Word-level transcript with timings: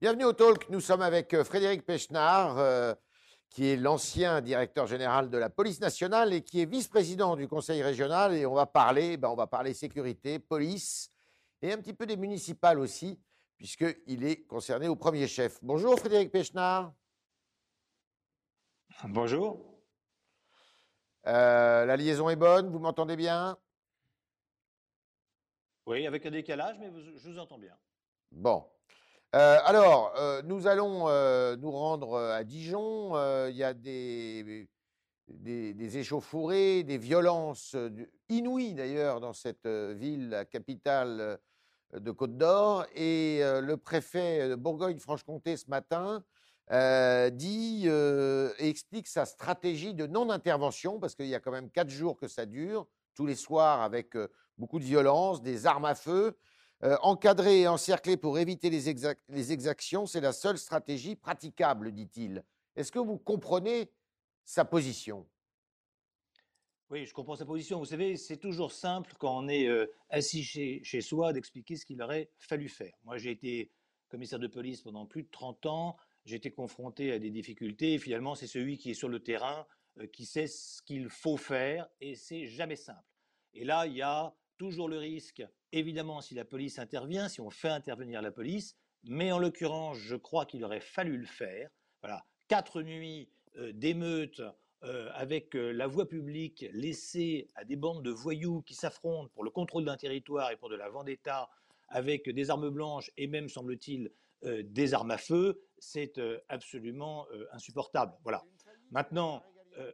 Bienvenue 0.00 0.26
au 0.26 0.32
Talk. 0.32 0.68
Nous 0.70 0.80
sommes 0.80 1.02
avec 1.02 1.34
euh, 1.34 1.42
Frédéric 1.42 1.84
Pechnard, 1.84 2.56
euh, 2.58 2.94
qui 3.50 3.66
est 3.66 3.76
l'ancien 3.76 4.40
directeur 4.40 4.86
général 4.86 5.28
de 5.28 5.36
la 5.36 5.50
police 5.50 5.80
nationale 5.80 6.32
et 6.32 6.44
qui 6.44 6.60
est 6.60 6.66
vice-président 6.66 7.34
du 7.34 7.48
conseil 7.48 7.82
régional. 7.82 8.32
Et 8.34 8.46
on 8.46 8.54
va 8.54 8.66
parler, 8.66 9.16
ben, 9.16 9.28
on 9.28 9.34
va 9.34 9.48
parler 9.48 9.74
sécurité, 9.74 10.38
police 10.38 11.10
et 11.62 11.72
un 11.72 11.78
petit 11.78 11.94
peu 11.94 12.06
des 12.06 12.16
municipales 12.16 12.78
aussi, 12.78 13.20
puisqu'il 13.56 14.24
est 14.24 14.46
concerné 14.46 14.86
au 14.86 14.94
premier 14.94 15.26
chef. 15.26 15.58
Bonjour 15.62 15.98
Frédéric 15.98 16.30
Pechnard. 16.30 16.92
Bonjour. 19.02 19.82
Euh, 21.26 21.84
la 21.84 21.96
liaison 21.96 22.28
est 22.28 22.36
bonne, 22.36 22.70
vous 22.70 22.78
m'entendez 22.78 23.16
bien? 23.16 23.58
Oui, 25.86 26.06
avec 26.06 26.24
un 26.24 26.30
décalage, 26.30 26.76
mais 26.78 26.88
vous- 26.88 27.18
je 27.18 27.30
vous 27.30 27.38
entends 27.40 27.58
bien. 27.58 27.76
Bon. 28.30 28.64
Euh, 29.34 29.58
alors, 29.64 30.14
euh, 30.16 30.40
nous 30.42 30.66
allons 30.66 31.08
euh, 31.08 31.54
nous 31.56 31.70
rendre 31.70 32.18
à 32.18 32.44
Dijon. 32.44 33.12
Il 33.48 33.56
y 33.56 33.62
a 33.62 33.74
des, 33.74 34.68
des, 35.28 35.98
échauffourées, 35.98 36.82
des 36.82 36.96
violences 36.96 37.76
inouïes 38.30 38.74
d'ailleurs 38.74 39.20
dans 39.20 39.34
cette 39.34 39.66
ville, 39.66 40.30
la 40.30 40.44
capitale 40.46 41.38
de 41.92 42.10
Côte 42.10 42.38
d'Or. 42.38 42.86
Et 42.94 43.40
le 43.42 43.76
préfet 43.76 44.48
de 44.48 44.54
Bourgogne-Franche-Comté 44.54 45.58
ce 45.58 45.68
matin 45.68 46.24
dit 47.30 47.86
explique 48.58 49.08
sa 49.08 49.26
stratégie 49.26 49.92
de 49.92 50.06
non-intervention, 50.06 50.98
parce 50.98 51.14
qu'il 51.14 51.26
y 51.26 51.34
a 51.34 51.40
quand 51.40 51.52
même 51.52 51.70
quatre 51.70 51.90
jours 51.90 52.16
que 52.16 52.28
ça 52.28 52.46
dure, 52.46 52.86
tous 53.14 53.26
les 53.26 53.36
soirs 53.36 53.82
avec 53.82 54.16
beaucoup 54.56 54.78
de 54.78 54.84
violence, 54.84 55.42
des 55.42 55.66
armes 55.66 55.84
à 55.84 55.94
feu. 55.94 56.34
Euh, 56.84 56.96
encadrer 57.02 57.62
et 57.62 57.68
encercler 57.68 58.16
pour 58.16 58.38
éviter 58.38 58.70
les, 58.70 58.94
les 59.28 59.52
exactions, 59.52 60.06
c'est 60.06 60.20
la 60.20 60.32
seule 60.32 60.58
stratégie 60.58 61.16
praticable, 61.16 61.90
dit-il. 61.90 62.44
Est-ce 62.76 62.92
que 62.92 63.00
vous 63.00 63.18
comprenez 63.18 63.90
sa 64.44 64.64
position? 64.64 65.26
Oui, 66.90 67.04
je 67.04 67.12
comprends 67.12 67.34
sa 67.34 67.44
position. 67.44 67.80
Vous 67.80 67.84
savez, 67.84 68.16
c'est 68.16 68.36
toujours 68.36 68.72
simple 68.72 69.12
quand 69.18 69.36
on 69.36 69.48
est 69.48 69.66
euh, 69.66 69.92
assis 70.08 70.44
chez, 70.44 70.80
chez 70.84 71.00
soi 71.00 71.32
d'expliquer 71.32 71.76
ce 71.76 71.84
qu'il 71.84 72.00
aurait 72.00 72.30
fallu 72.38 72.68
faire. 72.68 72.94
Moi, 73.02 73.18
j'ai 73.18 73.32
été 73.32 73.72
commissaire 74.08 74.38
de 74.38 74.46
police 74.46 74.80
pendant 74.80 75.04
plus 75.04 75.24
de 75.24 75.28
30 75.30 75.66
ans. 75.66 75.96
J'ai 76.24 76.36
été 76.36 76.50
confronté 76.50 77.12
à 77.12 77.18
des 77.18 77.30
difficultés. 77.30 77.94
Et 77.94 77.98
finalement, 77.98 78.34
c'est 78.34 78.46
celui 78.46 78.78
qui 78.78 78.90
est 78.90 78.94
sur 78.94 79.08
le 79.08 79.20
terrain 79.20 79.66
euh, 79.98 80.06
qui 80.06 80.24
sait 80.24 80.46
ce 80.46 80.80
qu'il 80.82 81.10
faut 81.10 81.36
faire. 81.36 81.88
Et 82.00 82.14
c'est 82.14 82.46
jamais 82.46 82.76
simple. 82.76 83.04
Et 83.52 83.64
là, 83.64 83.86
il 83.86 83.94
y 83.94 84.02
a 84.02 84.34
toujours 84.58 84.88
le 84.88 84.98
risque, 84.98 85.42
évidemment, 85.72 86.20
si 86.20 86.34
la 86.34 86.44
police 86.44 86.78
intervient, 86.78 87.28
si 87.28 87.40
on 87.40 87.50
fait 87.50 87.70
intervenir 87.70 88.20
la 88.20 88.30
police. 88.30 88.76
Mais 89.04 89.32
en 89.32 89.38
l'occurrence, 89.38 89.96
je 89.96 90.16
crois 90.16 90.44
qu'il 90.44 90.64
aurait 90.64 90.80
fallu 90.80 91.16
le 91.16 91.26
faire. 91.26 91.70
Voilà, 92.02 92.26
quatre 92.48 92.82
nuits 92.82 93.30
euh, 93.56 93.72
d'émeutes 93.72 94.42
euh, 94.84 95.08
avec 95.14 95.54
euh, 95.54 95.72
la 95.72 95.86
voie 95.86 96.08
publique 96.08 96.66
laissée 96.72 97.48
à 97.54 97.64
des 97.64 97.76
bandes 97.76 98.04
de 98.04 98.10
voyous 98.10 98.62
qui 98.62 98.74
s'affrontent 98.74 99.30
pour 99.34 99.44
le 99.44 99.50
contrôle 99.50 99.84
d'un 99.84 99.96
territoire 99.96 100.50
et 100.50 100.56
pour 100.56 100.68
de 100.68 100.76
la 100.76 100.88
vendetta 100.88 101.48
avec 101.88 102.28
des 102.28 102.50
armes 102.50 102.70
blanches 102.70 103.10
et 103.16 103.26
même, 103.26 103.48
semble-t-il, 103.48 104.12
euh, 104.44 104.62
des 104.64 104.94
armes 104.94 105.10
à 105.10 105.18
feu, 105.18 105.60
c'est 105.78 106.18
euh, 106.18 106.38
absolument 106.48 107.26
euh, 107.32 107.46
insupportable. 107.52 108.14
Voilà. 108.22 108.44
Maintenant, 108.90 109.42
euh, 109.78 109.92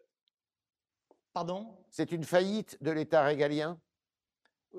pardon? 1.33 1.77
C'est 1.91 2.13
une 2.13 2.25
faillite 2.25 2.83
de 2.83 2.91
l'État 2.91 3.23
régalien? 3.25 3.81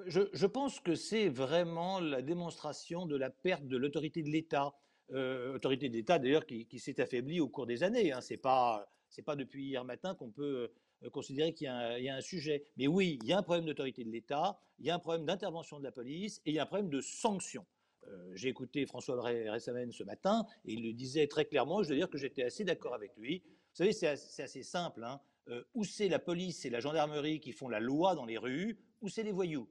Je, 0.08 0.46
pense 0.46 0.80
que 0.80 0.96
c'est 0.96 1.30
vraiment 1.30 2.00
la 2.00 2.22
démonstration 2.22 3.06
de 3.06 3.16
la 3.16 3.30
perte 3.30 3.68
de 3.68 3.78
l'autorité 3.78 4.24
de 4.24 4.30
l'État. 4.30 4.74
Euh, 5.12 5.54
autorité 5.56 5.88
de 5.88 5.94
l'État, 5.94 6.18
d'ailleurs, 6.18 6.46
qui, 6.46 6.80
s'est 6.80 7.00
affaiblie 7.00 7.40
au 7.40 7.48
cours 7.48 7.66
des 7.66 7.84
années. 7.84 8.12
Hein. 8.12 8.22
Ce 8.22 8.34
n'est 8.34 8.40
pas, 8.40 8.88
depuis 9.36 9.66
hier 9.66 9.86
matin 9.86 10.16
qu'on 10.16 10.32
peut 10.32 10.72
euh, 11.04 11.10
considérer 11.10 11.54
qu'il 11.54 11.66
y, 11.66 12.10
a 12.10 12.16
un- 12.16 12.22
sujet. 12.22 12.64
Mais 12.78 12.88
oui, 12.88 13.20
il 13.22 13.30
y 13.30 13.34
a 13.34 13.38
un 13.38 13.44
problème 13.44 13.66
d'autorité 13.66 14.04
de 14.04 14.10
l'État, 14.10 14.60
il 14.80 14.86
y 14.86 14.90
a 14.90 14.96
un 14.96 15.00
problème 15.00 15.26
d'intervention 15.26 15.80
de 15.80 15.84
la 15.84 15.92
police 15.92 16.42
et 16.46 16.52
il 16.52 16.56
y 16.56 16.60
a 16.60 16.64
un 16.64 16.68
problème 16.68 16.90
de 16.90 17.02
sanction. 17.02 17.66
Euh, 18.08 18.32
J'ai 18.34 18.50
écouté 18.50 18.86
François 18.86 19.22
Ressamen 19.22 19.92
ce 19.92 20.04
matin 20.04 20.46
et 20.66 20.74
il 20.74 20.84
le 20.84 20.94
disait 20.94 21.28
très 21.28 21.46
clairement. 21.46 21.84
Je 21.84 21.90
dois 21.90 21.98
dire 21.98 22.10
que 22.10 22.18
j'étais 22.18 22.44
assez 22.44 22.64
d'accord 22.64 22.94
avec 22.94 23.16
lui. 23.18 23.44
Vous 23.46 23.84
savez, 23.84 23.94
c'est 23.94 24.08
assez, 24.08 24.64
simple. 24.64 25.04
Hein. 25.04 25.20
Euh, 25.50 25.64
où 25.76 25.84
c'est 25.84 26.10
la 26.10 26.18
police 26.18 26.66
et 26.66 26.70
la 26.70 26.80
gendarmerie 26.80 27.40
qui 27.40 27.52
font 27.52 27.70
la 27.70 27.80
loi 27.80 28.16
dans 28.16 28.26
les 28.26 28.38
rues, 28.38 28.80
ou 29.02 29.10
c'est 29.10 29.22
les 29.22 29.32
voyous? 29.32 29.70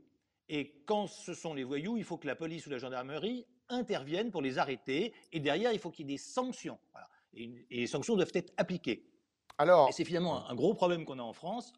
Et 0.49 0.83
quand 0.87 1.07
ce 1.07 1.35
sont 1.35 1.55
les 1.55 1.65
voyous, 1.65 1.97
il 1.97 2.05
faut 2.05 2.19
que 2.19 2.27
la 2.27 2.37
police 2.37 2.67
ou 2.67 2.71
la 2.71 2.79
gendarmerie 2.79 3.47
interviennent 3.69 4.31
pour 4.31 4.43
les 4.43 4.59
arrêter. 4.59 5.15
Et 5.33 5.41
derrière, 5.41 5.73
il 5.73 5.79
faut 5.79 5.91
qu'il 5.91 6.07
y 6.09 6.13
ait 6.13 6.15
des 6.17 6.23
sanctions. 6.23 6.79
Voilà. 6.93 7.09
Et, 7.33 7.45
une- 7.45 7.65
et 7.71 7.81
les 7.81 7.87
sanctions 7.87 8.15
doivent 8.17 8.31
être 8.35 8.53
appliquées. 8.57 9.11
Alors, 9.59 9.89
Et 9.89 9.93
c'est 9.93 10.05
finalement 10.05 10.47
un, 10.47 10.51
un 10.51 10.55
gros 10.55 10.75
problème 10.75 11.05
qu'on 11.05 11.19
a 11.19 11.23
en 11.23 11.33
France. 11.33 11.73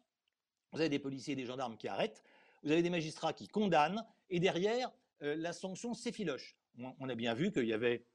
Vous 0.73 0.79
avez 0.81 0.89
des 0.89 0.99
policiers 0.99 1.33
et 1.33 1.35
des 1.37 1.45
gendarmes 1.45 1.77
qui 1.77 1.87
arrêtent, 1.87 2.21
vous 2.63 2.71
avez 2.71 2.81
des 2.81 2.89
magistrats 2.89 3.31
qui 3.33 3.47
condamnent, 3.47 4.05
et 4.29 4.39
derrière, 4.41 4.91
euh, 5.23 5.35
la 5.37 5.53
sanction 5.53 5.93
s'effiloche. 5.93 6.57
On, 6.77 6.93
on 6.99 7.07
a 7.09 7.15
bien 7.15 7.33
vu 7.33 7.51
qu'il 7.51 7.65
y 7.65 7.73
avait 7.73 8.05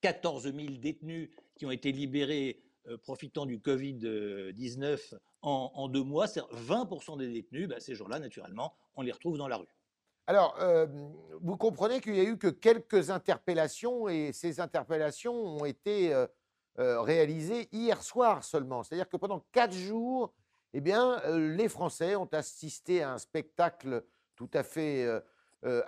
14 0.00 0.52
000 0.52 0.74
détenus 0.78 1.30
qui 1.56 1.66
ont 1.66 1.70
été 1.70 1.92
libérés 1.92 2.62
euh, 2.86 2.98
profitant 2.98 3.46
du 3.46 3.58
Covid-19 3.58 5.14
en, 5.42 5.88
deux 5.88 6.02
mois. 6.02 6.26
C'est 6.26 6.40
20% 6.40 7.18
des 7.18 7.28
détenus, 7.28 7.68
bah, 7.68 7.80
ces 7.80 7.94
jours-là, 7.94 8.18
naturellement, 8.18 8.74
on 8.94 9.02
les 9.02 9.12
retrouve 9.12 9.38
dans 9.38 9.48
la 9.48 9.56
rue. 9.56 9.66
alors 10.26 10.56
euh, 10.60 10.86
vous 11.40 11.56
comprenez 11.56 12.00
qu'il 12.00 12.12
n'y 12.12 12.20
a 12.20 12.24
eu 12.24 12.38
que 12.38 12.48
quelques 12.48 13.10
interpellations 13.10 14.08
et 14.08 14.32
ces 14.32 14.60
interpellations 14.60 15.34
ont 15.34 15.64
été 15.64 16.12
euh, 16.12 16.26
euh, 16.78 17.00
réalisées 17.00 17.68
hier 17.72 18.02
soir 18.02 18.44
seulement. 18.44 18.82
C'est-à-dire 18.82 19.08
que 19.08 19.16
pendant 19.16 19.44
quatre 19.52 19.74
jours, 19.74 20.32
eh 20.72 20.80
bien, 20.80 21.20
les 21.36 21.68
Français 21.68 22.14
ont 22.14 22.28
assisté 22.32 23.02
à 23.02 23.12
un 23.12 23.18
spectacle 23.18 24.04
tout 24.36 24.50
à 24.54 24.62
fait 24.62 25.04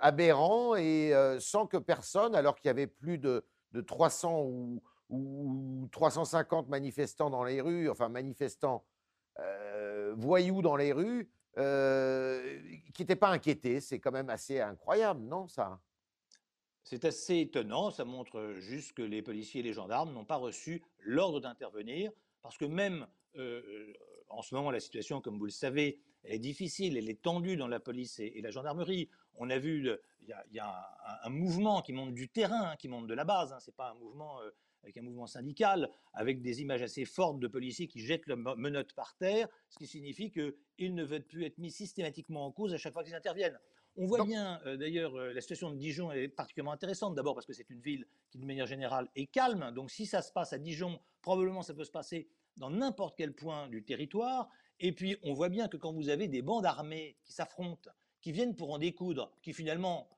aberrant 0.01 0.75
et 0.75 1.13
sans 1.39 1.67
que 1.67 1.77
personne, 1.77 2.35
alors 2.35 2.57
qu'il 2.57 2.67
y 2.67 2.69
avait 2.69 2.87
plus 2.87 3.17
de, 3.17 3.45
de 3.71 3.79
300 3.79 4.41
ou, 4.41 4.83
ou 5.09 5.87
350 5.93 6.67
manifestants 6.67 7.29
dans 7.29 7.45
les 7.45 7.61
rues, 7.61 7.89
enfin 7.89 8.09
manifestants 8.09 8.83
euh, 9.39 10.13
voyous 10.15 10.61
dans 10.61 10.75
les 10.75 10.93
rues, 10.93 11.29
euh, 11.57 12.59
qui 12.93 13.01
n'étaient 13.01 13.15
pas 13.15 13.29
inquiétés. 13.29 13.79
C'est 13.79 13.99
quand 13.99 14.11
même 14.11 14.29
assez 14.29 14.59
incroyable, 14.59 15.21
non, 15.21 15.47
ça? 15.47 15.79
C'est 16.83 17.05
assez 17.05 17.39
étonnant, 17.39 17.91
ça 17.91 18.03
montre 18.03 18.55
juste 18.57 18.93
que 18.93 19.01
les 19.01 19.21
policiers 19.21 19.61
et 19.61 19.63
les 19.63 19.73
gendarmes 19.73 20.13
n'ont 20.13 20.25
pas 20.25 20.35
reçu 20.35 20.83
l'ordre 20.99 21.39
d'intervenir, 21.39 22.11
parce 22.41 22.57
que 22.57 22.65
même 22.65 23.07
euh, 23.37 23.93
en 24.29 24.41
ce 24.41 24.53
moment, 24.53 24.69
la 24.71 24.79
situation, 24.79 25.21
comme 25.21 25.37
vous 25.37 25.45
le 25.45 25.51
savez, 25.51 25.99
est 26.25 26.39
difficile, 26.39 26.97
elle 26.97 27.09
est 27.09 27.21
tendue 27.21 27.55
dans 27.55 27.67
la 27.67 27.79
police 27.79 28.19
et, 28.19 28.41
la 28.41 28.51
gendarmerie. 28.51 29.09
On 29.35 29.49
a 29.49 29.57
vu, 29.57 29.87
il 30.21 30.35
y 30.51 30.59
a, 30.59 30.97
un, 31.23 31.29
mouvement 31.29 31.81
qui 31.81 31.93
monte 31.93 32.13
du 32.13 32.29
terrain, 32.29 32.71
hein, 32.71 32.75
qui 32.77 32.87
monte 32.87 33.07
de 33.07 33.13
la 33.13 33.23
base, 33.23 33.53
hein, 33.53 33.59
c'est 33.59 33.75
pas 33.75 33.91
un 33.91 33.95
mouvement 33.95 34.39
avec 34.83 34.97
un 34.97 35.01
mouvement 35.01 35.27
syndical, 35.27 35.89
avec 36.13 36.41
des 36.41 36.61
images 36.61 36.81
assez 36.81 37.05
fortes 37.05 37.39
de 37.39 37.47
policiers 37.47 37.87
qui 37.87 37.99
jettent 37.99 38.27
le 38.27 38.35
mo- 38.35 38.55
menottes 38.55 38.93
par 38.93 39.15
terre, 39.17 39.47
ce 39.69 39.77
qui 39.77 39.87
signifie 39.87 40.31
qu'ils 40.31 40.93
ne 40.93 41.03
veulent 41.03 41.25
plus 41.25 41.45
être 41.45 41.57
mis 41.57 41.71
systématiquement 41.71 42.45
en 42.45 42.51
cause 42.51 42.73
à 42.73 42.77
chaque 42.77 42.93
fois 42.93 43.03
qu'ils 43.03 43.15
interviennent. 43.15 43.57
On 43.95 44.05
voit 44.05 44.25
bien, 44.25 44.59
euh, 44.65 44.75
d'ailleurs, 44.75 45.15
euh, 45.15 45.33
la 45.33 45.41
situation 45.41 45.69
de 45.71 45.77
Dijon 45.77 46.11
est 46.11 46.27
particulièrement 46.27 46.71
intéressante. 46.71 47.13
D'abord 47.15 47.35
parce 47.35 47.45
que 47.45 47.53
c'est 47.53 47.69
une 47.69 47.79
ville 47.79 48.07
qui, 48.31 48.39
de 48.39 48.45
manière 48.45 48.65
générale, 48.65 49.07
est 49.15 49.27
calme. 49.27 49.71
Donc, 49.75 49.91
si 49.91 50.05
ça 50.07 50.21
se 50.23 50.31
passe 50.31 50.51
à 50.51 50.57
Dijon, 50.57 50.99
probablement 51.21 51.61
ça 51.61 51.75
peut 51.75 51.83
se 51.83 51.91
passer 51.91 52.27
dans 52.57 52.71
n'importe 52.71 53.15
quel 53.15 53.33
point 53.33 53.69
du 53.69 53.83
territoire. 53.83 54.49
Et 54.79 54.93
puis, 54.93 55.17
on 55.21 55.33
voit 55.33 55.49
bien 55.49 55.67
que 55.67 55.77
quand 55.77 55.93
vous 55.93 56.09
avez 56.09 56.27
des 56.27 56.41
bandes 56.41 56.65
armées 56.65 57.17
qui 57.23 57.33
s'affrontent, 57.33 57.91
qui 58.19 58.31
viennent 58.31 58.55
pour 58.55 58.71
en 58.71 58.79
découdre, 58.79 59.31
qui 59.43 59.53
finalement 59.53 60.09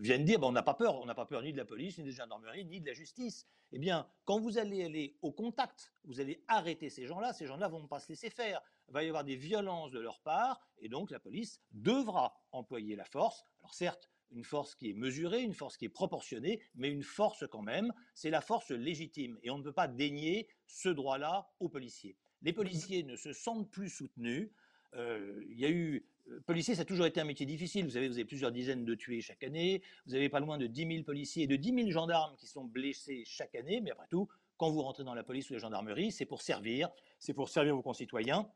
viennent 0.00 0.24
dire, 0.24 0.38
ben, 0.38 0.48
on 0.48 0.52
n'a 0.52 0.62
pas 0.62 0.74
peur, 0.74 1.00
on 1.00 1.06
n'a 1.06 1.14
pas 1.14 1.26
peur 1.26 1.42
ni 1.42 1.52
de 1.52 1.58
la 1.58 1.64
police, 1.64 1.98
ni 1.98 2.04
de 2.04 2.10
la 2.10 2.16
gendarmerie, 2.16 2.64
ni 2.64 2.80
de 2.80 2.86
la 2.86 2.94
justice. 2.94 3.46
Eh 3.72 3.78
bien, 3.78 4.08
quand 4.24 4.40
vous 4.40 4.58
allez 4.58 4.84
aller 4.84 5.16
au 5.22 5.32
contact, 5.32 5.92
vous 6.04 6.20
allez 6.20 6.42
arrêter 6.48 6.90
ces 6.90 7.06
gens-là, 7.06 7.32
ces 7.32 7.46
gens-là 7.46 7.68
vont 7.68 7.86
pas 7.86 8.00
se 8.00 8.08
laisser 8.08 8.30
faire. 8.30 8.60
Il 8.88 8.94
va 8.94 9.04
y 9.04 9.08
avoir 9.08 9.24
des 9.24 9.36
violences 9.36 9.92
de 9.92 10.00
leur 10.00 10.20
part, 10.20 10.60
et 10.78 10.88
donc 10.88 11.10
la 11.10 11.20
police 11.20 11.60
devra 11.70 12.42
employer 12.52 12.96
la 12.96 13.04
force. 13.04 13.44
Alors 13.60 13.74
certes, 13.74 14.10
une 14.32 14.44
force 14.44 14.74
qui 14.74 14.90
est 14.90 14.94
mesurée, 14.94 15.42
une 15.42 15.54
force 15.54 15.76
qui 15.76 15.86
est 15.86 15.90
proportionnée, 15.90 16.60
mais 16.74 16.88
une 16.88 17.02
force 17.02 17.46
quand 17.48 17.62
même, 17.62 17.92
c'est 18.14 18.30
la 18.30 18.40
force 18.40 18.70
légitime. 18.70 19.38
Et 19.42 19.50
on 19.50 19.58
ne 19.58 19.62
peut 19.62 19.72
pas 19.72 19.88
dénier 19.88 20.48
ce 20.66 20.88
droit-là 20.88 21.50
aux 21.60 21.68
policiers. 21.68 22.16
Les 22.42 22.52
policiers 22.52 23.02
ne 23.02 23.16
se 23.16 23.32
sentent 23.32 23.70
plus 23.70 23.90
soutenus. 23.90 24.50
Euh, 24.94 25.42
il 25.48 25.58
y 25.58 25.64
a 25.64 25.70
eu. 25.70 26.06
Policier, 26.46 26.74
ça 26.74 26.82
a 26.82 26.84
toujours 26.84 27.06
été 27.06 27.20
un 27.20 27.24
métier 27.24 27.46
difficile. 27.46 27.84
Vous 27.84 27.92
savez, 27.92 28.08
vous 28.08 28.14
avez 28.14 28.24
plusieurs 28.24 28.52
dizaines 28.52 28.84
de 28.84 28.94
tués 28.94 29.20
chaque 29.20 29.42
année. 29.42 29.82
Vous 30.06 30.14
avez 30.14 30.28
pas 30.28 30.40
loin 30.40 30.58
de 30.58 30.66
10 30.66 30.86
000 30.86 31.04
policiers 31.04 31.44
et 31.44 31.46
de 31.46 31.56
10 31.56 31.74
000 31.74 31.90
gendarmes 31.90 32.36
qui 32.36 32.46
sont 32.46 32.64
blessés 32.64 33.22
chaque 33.26 33.54
année. 33.54 33.80
Mais 33.80 33.90
après 33.90 34.06
tout, 34.08 34.28
quand 34.56 34.70
vous 34.70 34.82
rentrez 34.82 35.04
dans 35.04 35.14
la 35.14 35.24
police 35.24 35.50
ou 35.50 35.54
la 35.54 35.58
gendarmerie, 35.58 36.12
c'est 36.12 36.26
pour 36.26 36.42
servir, 36.42 36.90
c'est 37.18 37.34
pour 37.34 37.48
servir 37.48 37.74
vos 37.74 37.82
concitoyens. 37.82 38.48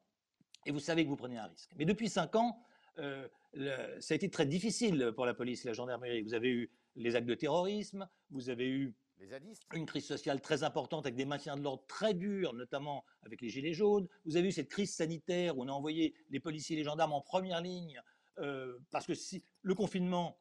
Et 0.66 0.72
vous 0.72 0.80
savez 0.80 1.04
que 1.04 1.08
vous 1.08 1.16
prenez 1.16 1.38
un 1.38 1.46
risque. 1.46 1.70
Mais 1.76 1.84
depuis 1.84 2.08
cinq 2.08 2.36
ans, 2.36 2.58
euh, 2.98 3.26
ça 4.00 4.14
a 4.14 4.16
été 4.16 4.30
très 4.30 4.46
difficile 4.46 5.12
pour 5.14 5.26
la 5.26 5.34
police 5.34 5.64
et 5.64 5.68
la 5.68 5.74
gendarmerie. 5.74 6.22
Vous 6.22 6.34
avez 6.34 6.50
eu 6.50 6.70
les 6.96 7.16
actes 7.16 7.26
de 7.26 7.34
terrorisme, 7.34 8.08
vous 8.30 8.50
avez 8.50 8.68
eu 8.68 8.94
Les 9.18 9.26
zadistes 9.28 9.62
une 9.72 9.86
crise 9.86 10.06
sociale 10.06 10.40
très 10.40 10.64
importante 10.64 11.06
avec 11.06 11.16
des 11.16 11.24
maintiens 11.24 11.56
de 11.56 11.62
l'ordre 11.62 11.84
très 11.86 12.14
durs, 12.14 12.52
notamment 12.52 13.04
avec 13.22 13.40
les 13.40 13.48
Gilets 13.48 13.72
jaunes. 13.72 14.08
Vous 14.24 14.36
avez 14.36 14.48
eu 14.48 14.52
cette 14.52 14.68
crise 14.68 14.94
sanitaire 14.94 15.56
où 15.56 15.62
on 15.62 15.68
a 15.68 15.72
envoyé 15.72 16.14
les 16.30 16.40
policiers 16.40 16.74
et 16.74 16.78
les 16.78 16.84
gendarmes 16.84 17.12
en 17.12 17.20
première 17.20 17.60
ligne 17.60 18.00
euh, 18.38 18.78
parce 18.90 19.06
que 19.06 19.14
si, 19.14 19.44
le 19.62 19.74
confinement, 19.74 20.38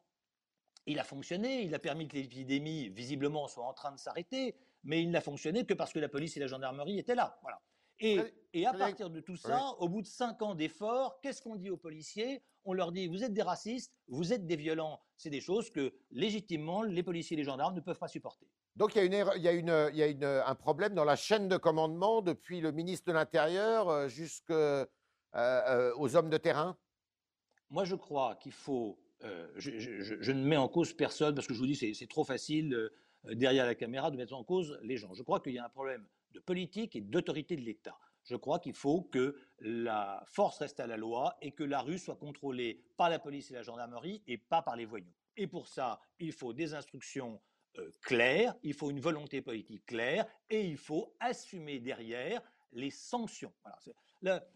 il 0.86 0.98
a 0.98 1.04
fonctionné, 1.04 1.62
il 1.62 1.74
a 1.74 1.78
permis 1.78 2.08
que 2.08 2.16
l'épidémie, 2.16 2.88
visiblement, 2.90 3.48
soit 3.48 3.64
en 3.64 3.72
train 3.72 3.92
de 3.92 3.98
s'arrêter, 3.98 4.56
mais 4.82 5.02
il 5.02 5.10
n'a 5.10 5.20
fonctionné 5.20 5.64
que 5.64 5.74
parce 5.74 5.92
que 5.92 5.98
la 5.98 6.08
police 6.08 6.36
et 6.36 6.40
la 6.40 6.46
gendarmerie 6.46 6.98
étaient 6.98 7.14
là. 7.14 7.38
Voilà. 7.42 7.62
Et, 8.00 8.18
et 8.52 8.66
à 8.66 8.74
partir 8.74 9.08
de 9.08 9.20
tout 9.20 9.36
ça, 9.36 9.70
au 9.78 9.88
bout 9.88 10.02
de 10.02 10.06
cinq 10.06 10.42
ans 10.42 10.54
d'efforts, 10.56 11.20
qu'est-ce 11.20 11.40
qu'on 11.40 11.54
dit 11.54 11.70
aux 11.70 11.76
policiers? 11.76 12.42
On 12.64 12.72
leur 12.72 12.90
dit 12.90 13.06
vous 13.06 13.22
êtes 13.22 13.32
des 13.32 13.42
racistes, 13.42 13.94
vous 14.08 14.32
êtes 14.32 14.46
des 14.46 14.56
violents. 14.56 15.00
C'est 15.16 15.30
des 15.30 15.40
choses 15.40 15.70
que 15.70 15.94
légitimement 16.10 16.82
les 16.82 17.02
policiers 17.04 17.36
et 17.36 17.38
les 17.38 17.44
gendarmes 17.44 17.76
ne 17.76 17.80
peuvent 17.80 17.98
pas 17.98 18.08
supporter. 18.08 18.48
Donc 18.76 18.96
il 18.96 19.14
y 19.14 20.24
a, 20.24 20.48
un 20.48 20.54
problème 20.56 20.94
dans 20.94 21.04
la 21.04 21.14
chaîne 21.14 21.48
de 21.48 21.56
commandement 21.56 22.22
depuis 22.22 22.60
le 22.60 22.72
ministre 22.72 23.06
de 23.06 23.12
l'Intérieur 23.12 23.88
euh, 23.88 24.08
jusqu'aux 24.08 24.52
euh, 24.52 24.86
euh, 25.34 26.14
hommes 26.14 26.30
de 26.30 26.38
terrain? 26.38 26.76
Moi 27.70 27.84
je 27.84 27.94
crois 27.94 28.36
qu'il 28.36 28.52
faut. 28.52 28.98
Je, 29.56 30.32
ne 30.32 30.44
mets 30.44 30.56
en 30.56 30.68
cause 30.68 30.92
personne 30.92 31.34
parce 31.34 31.46
que 31.46 31.54
je 31.54 31.58
vous 31.58 31.66
dis 31.66 31.94
c'est 31.94 32.06
trop 32.06 32.24
facile 32.24 32.90
derrière 33.24 33.64
la 33.64 33.74
caméra 33.74 34.10
de 34.10 34.16
mettre 34.16 34.34
en 34.34 34.44
cause 34.44 34.78
les 34.82 34.98
gens. 34.98 35.14
Je 35.14 35.22
crois 35.22 35.40
qu'il 35.40 35.54
y 35.54 35.58
a 35.58 35.64
un 35.64 35.70
problème 35.70 36.06
de 36.32 36.40
politique 36.40 36.94
et 36.94 37.00
d'autorité 37.00 37.56
de 37.56 37.62
l'État. 37.62 37.96
Je 38.24 38.36
crois 38.36 38.58
qu'il 38.58 38.74
faut 38.74 39.02
que 39.02 39.34
la 39.60 40.22
force 40.26 40.58
reste 40.58 40.78
à 40.80 40.86
la 40.86 40.98
loi 40.98 41.36
et 41.40 41.52
que 41.52 41.64
la 41.64 41.80
rue 41.80 41.98
soit 41.98 42.16
contrôlée 42.16 42.84
par 42.98 43.08
la 43.08 43.18
police 43.18 43.50
et 43.50 43.54
la 43.54 43.62
gendarmerie 43.62 44.22
et 44.26 44.36
pas 44.36 44.60
par 44.60 44.76
les 44.76 44.84
voyous. 44.84 45.14
Et 45.36 45.46
pour 45.46 45.68
ça, 45.68 46.00
il 46.18 46.32
faut 46.32 46.52
des 46.52 46.74
instructions 46.74 47.40
euh, 47.78 47.90
claires, 48.02 48.54
il 48.62 48.74
faut 48.74 48.90
une 48.90 49.00
volonté 49.00 49.42
politique 49.42 49.84
claire 49.86 50.26
et 50.50 50.66
il 50.66 50.76
faut 50.76 51.14
assumer 51.20 51.80
derrière 51.80 52.40
les 52.72 52.90
sanctions. 52.90 53.52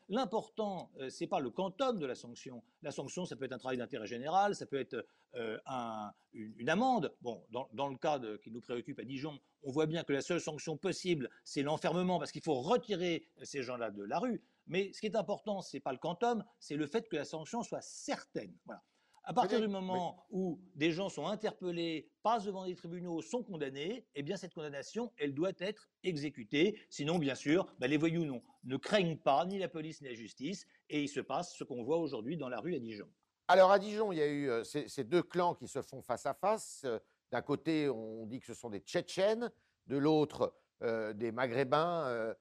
L'important, 0.08 0.90
euh, 0.98 1.10
ce 1.10 1.22
n'est 1.22 1.28
pas 1.28 1.40
le 1.40 1.50
quantum 1.50 1.98
de 1.98 2.06
la 2.06 2.14
sanction. 2.14 2.62
La 2.82 2.90
sanction, 2.90 3.26
ça 3.26 3.36
peut 3.36 3.44
être 3.44 3.52
un 3.52 3.58
travail 3.58 3.76
d'intérêt 3.76 4.06
général, 4.06 4.54
ça 4.54 4.66
peut 4.66 4.78
être 4.78 5.04
euh, 5.34 5.58
un, 5.66 6.12
une, 6.32 6.70
amende. 6.70 7.14
Bon, 7.20 7.44
dans, 7.50 7.88
le 7.88 7.96
cas 7.96 8.20
qui 8.42 8.50
nous 8.50 8.60
préoccupe 8.60 8.98
à 8.98 9.04
Dijon, 9.04 9.38
on 9.62 9.70
voit 9.70 9.86
bien 9.86 10.04
que 10.04 10.12
la 10.12 10.22
seule 10.22 10.40
sanction 10.40 10.76
possible, 10.76 11.28
c'est 11.44 11.62
l'enfermement, 11.62 12.18
parce 12.18 12.32
qu'il 12.32 12.42
faut 12.42 12.60
retirer 12.60 13.28
ces 13.42 13.62
gens-là 13.62 13.90
de 13.90 14.02
la 14.04 14.18
rue. 14.18 14.42
Mais 14.66 14.92
ce 14.92 15.00
qui 15.00 15.06
est 15.06 15.16
important, 15.16 15.60
ce 15.60 15.76
n'est 15.76 15.80
pas 15.80 15.92
le 15.92 15.98
quantum, 15.98 16.44
c'est 16.60 16.76
le 16.76 16.86
fait 16.86 17.08
que 17.08 17.16
la 17.16 17.24
sanction 17.24 17.62
soit 17.62 17.82
certaine. 17.82 18.54
Voilà. 18.64 18.82
À 19.28 19.34
partir 19.34 19.60
du 19.60 19.68
moment 19.68 20.24
où 20.30 20.58
des 20.74 20.90
gens 20.90 21.10
sont 21.10 21.26
interpellés, 21.26 22.10
passent 22.22 22.46
devant 22.46 22.64
des 22.64 22.74
tribunaux, 22.74 23.20
sont 23.20 23.42
condamnés, 23.42 24.06
eh 24.14 24.22
bien 24.22 24.38
cette 24.38 24.54
condamnation, 24.54 25.12
elle 25.18 25.34
doit 25.34 25.52
être 25.58 25.90
exécutée. 26.02 26.80
Sinon, 26.88 27.18
bien 27.18 27.34
sûr, 27.34 27.66
bah, 27.78 27.88
les 27.88 27.98
voyous 27.98 28.24
non, 28.24 28.40
ne 28.64 28.78
craignent 28.78 29.18
pas 29.18 29.44
ni 29.44 29.58
la 29.58 29.68
police 29.68 30.00
ni 30.00 30.08
la 30.08 30.14
justice, 30.14 30.66
et 30.88 31.02
il 31.02 31.08
se 31.08 31.20
passe 31.20 31.54
ce 31.54 31.62
qu'on 31.62 31.82
voit 31.82 31.98
aujourd'hui 31.98 32.38
dans 32.38 32.48
la 32.48 32.58
rue 32.58 32.74
à 32.74 32.78
Dijon. 32.78 33.06
Alors 33.48 33.70
à 33.70 33.78
Dijon, 33.78 34.12
il 34.12 34.18
y 34.18 34.22
a 34.22 34.26
eu 34.26 34.48
euh, 34.48 34.64
ces, 34.64 34.88
ces, 34.88 35.04
deux 35.04 35.22
clans 35.22 35.54
qui 35.54 35.68
se 35.68 35.82
font 35.82 36.00
face 36.00 36.24
à 36.24 36.32
face. 36.32 36.84
Euh, 36.86 36.98
d'un 37.30 37.42
côté, 37.42 37.90
on 37.90 38.24
dit 38.24 38.40
que 38.40 38.46
ce 38.46 38.54
sont 38.54 38.70
des 38.70 38.80
Tchétchènes, 38.80 39.52
de 39.88 39.98
l'autre, 39.98 40.54
euh, 40.82 41.12
des 41.12 41.32
Maghrébins 41.32 42.34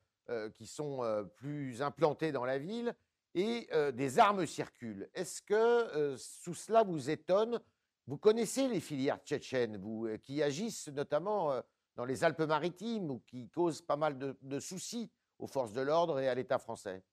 qui 0.55 0.67
sont 0.67 0.99
plus 1.37 1.81
implantés 1.81 2.33
dans 2.33 2.43
la 2.43 2.57
ville 2.57 2.93
et 3.37 3.67
euh, 3.71 3.91
des 3.91 4.17
armes 4.17 4.47
circulent. 4.47 5.07
Est-ce 5.13 5.43
que 5.43 5.53
euh, 5.53 6.17
sous 6.17 6.55
cela 6.55 6.81
vous 6.81 7.11
étonne 7.11 7.61
Vous 8.07 8.17
connaissez 8.17 8.67
les 8.67 8.79
filières 8.79 9.19
tchétchènes, 9.23 9.79
euh, 9.79 10.17
qui 10.17 10.41
agissent 10.41 10.87
notamment 10.87 11.61
dans 11.95 12.05
les 12.05 12.23
Alpes-Maritimes 12.23 13.11
ou 13.11 13.19
qui 13.27 13.47
causent 13.49 13.83
pas 13.83 13.95
mal 13.95 14.17
de, 14.17 14.59
soucis 14.59 15.11
aux 15.37 15.45
forces 15.45 15.71
de 15.71 15.81
l'ordre 15.81 16.19
et 16.19 16.27
à 16.27 16.33
l'État 16.33 16.57
français? 16.57 17.03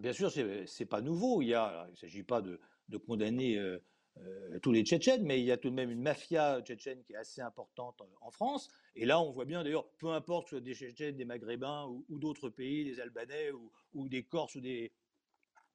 Bien 0.00 0.12
sûr, 0.12 0.32
ce 0.32 0.40
n'est 0.40 0.86
pas 0.86 1.00
nouveau. 1.00 1.40
Il 1.40 1.50
ne 1.50 1.94
s'agit 1.94 2.24
pas 2.24 2.42
de, 2.42 2.58
condamner 3.06 3.58
euh, 3.58 3.78
euh, 4.18 4.58
tous 4.60 4.72
les 4.72 4.82
Tchétchènes, 4.82 5.24
mais 5.24 5.40
il 5.40 5.44
y 5.44 5.52
a 5.52 5.56
tout 5.56 5.70
de 5.70 5.74
même 5.74 5.90
une 5.90 6.02
mafia 6.02 6.60
tchétchène 6.62 7.02
qui 7.02 7.14
est 7.14 7.16
assez 7.16 7.40
importante 7.40 8.02
en 8.20 8.30
France. 8.30 8.68
Et 8.94 9.06
là, 9.06 9.20
on 9.20 9.30
voit 9.30 9.46
bien, 9.46 9.62
d'ailleurs, 9.62 9.88
peu 9.98 10.10
importe 10.10 10.44
que 10.44 10.50
ce 10.50 10.56
soit 10.56 10.64
des 10.64 10.74
Tchétchènes, 10.74 11.16
des 11.16 11.24
Maghrébins 11.24 11.86
ou, 11.86 12.18
d'autres 12.18 12.50
pays, 12.50 12.84
des 12.84 13.00
Albanais 13.00 13.50
ou, 13.94 14.08
des 14.08 14.24
Corses 14.24 14.54
ou 14.54 14.60
des, 14.60 14.92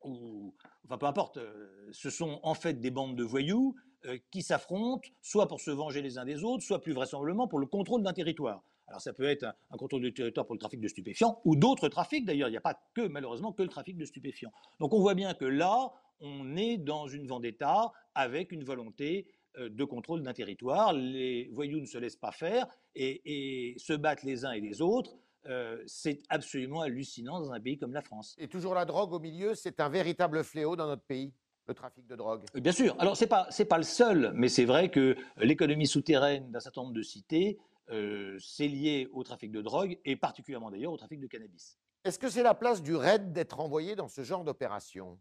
ou, 0.03 0.53
enfin 0.85 0.97
peu 0.97 1.05
importe, 1.05 1.37
euh, 1.37 1.89
ce 1.91 2.09
sont 2.09 2.39
en 2.43 2.53
fait 2.53 2.79
des 2.79 2.91
bandes 2.91 3.15
de 3.15 3.23
voyous 3.23 3.75
euh, 4.05 4.17
qui 4.31 4.41
s'affrontent, 4.41 5.09
soit 5.21 5.47
pour 5.47 5.59
se 5.59 5.71
venger 5.71 6.01
les 6.01 6.17
uns 6.17 6.25
des 6.25 6.43
autres, 6.43 6.63
soit 6.63 6.81
plus 6.81 6.93
vraisemblablement 6.93 7.47
pour 7.47 7.59
le 7.59 7.65
contrôle 7.65 8.03
d'un 8.03 8.13
territoire. 8.13 8.63
Alors 8.87 9.01
ça 9.01 9.11
peut 9.11 9.25
être 9.25 9.43
un, 9.43 9.77
contrôle 9.77 10.01
du 10.01 10.13
territoire 10.13 10.45
pour 10.45 10.55
le 10.55 10.59
trafic 10.59 10.79
de 10.79 10.87
stupéfiants, 10.87 11.41
ou 11.45 11.55
d'autres 11.55 11.89
trafics 11.89 12.25
d'ailleurs, 12.25 12.47
il 12.47 12.51
n'y 12.51 12.57
a 12.57 12.61
pas 12.61 12.79
que 12.93 13.07
malheureusement 13.07 13.51
que 13.51 13.63
le 13.63 13.69
trafic 13.69 13.97
de 13.97 14.05
stupéfiants. 14.05 14.51
Donc 14.79 14.93
on 14.93 14.99
voit 14.99 15.15
bien 15.15 15.33
que 15.33 15.45
là, 15.45 15.91
on 16.21 16.55
est 16.55 16.77
dans 16.77 17.07
une 17.07 17.27
vendetta 17.27 17.91
avec 18.15 18.51
une 18.51 18.63
volonté 18.63 19.27
euh, 19.57 19.69
de 19.69 19.83
contrôle 19.83 20.23
d'un 20.23 20.33
territoire. 20.33 20.93
Les 20.93 21.49
voyous 21.53 21.79
ne 21.79 21.85
se 21.85 21.97
laissent 21.97 22.15
pas 22.15 22.31
faire 22.31 22.67
et 22.95 23.75
se 23.77 23.93
battent 23.93 24.23
les 24.23 24.45
uns 24.45 24.51
et 24.51 24.61
les 24.61 24.81
autres. 24.81 25.17
Euh, 25.47 25.81
c'est 25.85 26.19
absolument 26.29 26.81
hallucinant 26.81 27.39
dans 27.39 27.51
un 27.51 27.59
pays 27.59 27.77
comme 27.77 27.93
la 27.93 28.01
France. 28.01 28.35
Et 28.37 28.47
toujours 28.47 28.73
la 28.73 28.85
drogue 28.85 29.13
au 29.13 29.19
milieu, 29.19 29.55
c'est 29.55 29.79
un 29.79 29.89
véritable 29.89 30.43
fléau 30.43 30.75
dans 30.75 30.87
notre 30.87 31.03
pays 31.03 31.33
le 31.67 31.73
trafic 31.73 32.07
de 32.07 32.15
drogue 32.15 32.45
Bien 32.55 32.71
sûr. 32.71 32.95
Alors, 32.99 33.17
ce 33.17 33.25
n'est 33.25 33.29
pas, 33.29 33.49
pas 33.69 33.77
le 33.77 33.83
seul, 33.83 34.31
mais 34.33 34.49
c'est 34.49 34.65
vrai 34.65 34.89
que 34.89 35.15
l'économie 35.37 35.87
souterraine 35.87 36.49
d'un 36.51 36.59
certain 36.59 36.81
nombre 36.81 36.93
de 36.93 37.01
cités, 37.01 37.59
euh, 37.89 38.37
c'est 38.39 38.67
lié 38.67 39.09
au 39.13 39.23
trafic 39.23 39.51
de 39.51 39.61
drogue, 39.61 39.99
et 40.05 40.15
particulièrement 40.15 40.71
d'ailleurs 40.71 40.93
au 40.93 40.97
trafic 40.97 41.19
de 41.19 41.27
cannabis. 41.27 41.77
Est-ce 42.03 42.19
que 42.19 42.29
c'est 42.29 42.43
la 42.43 42.53
place 42.53 42.81
du 42.81 42.95
RAID 42.95 43.33
d'être 43.33 43.59
envoyé 43.59 43.95
dans 43.95 44.07
ce 44.07 44.23
genre 44.23 44.43
d'opération? 44.43 45.19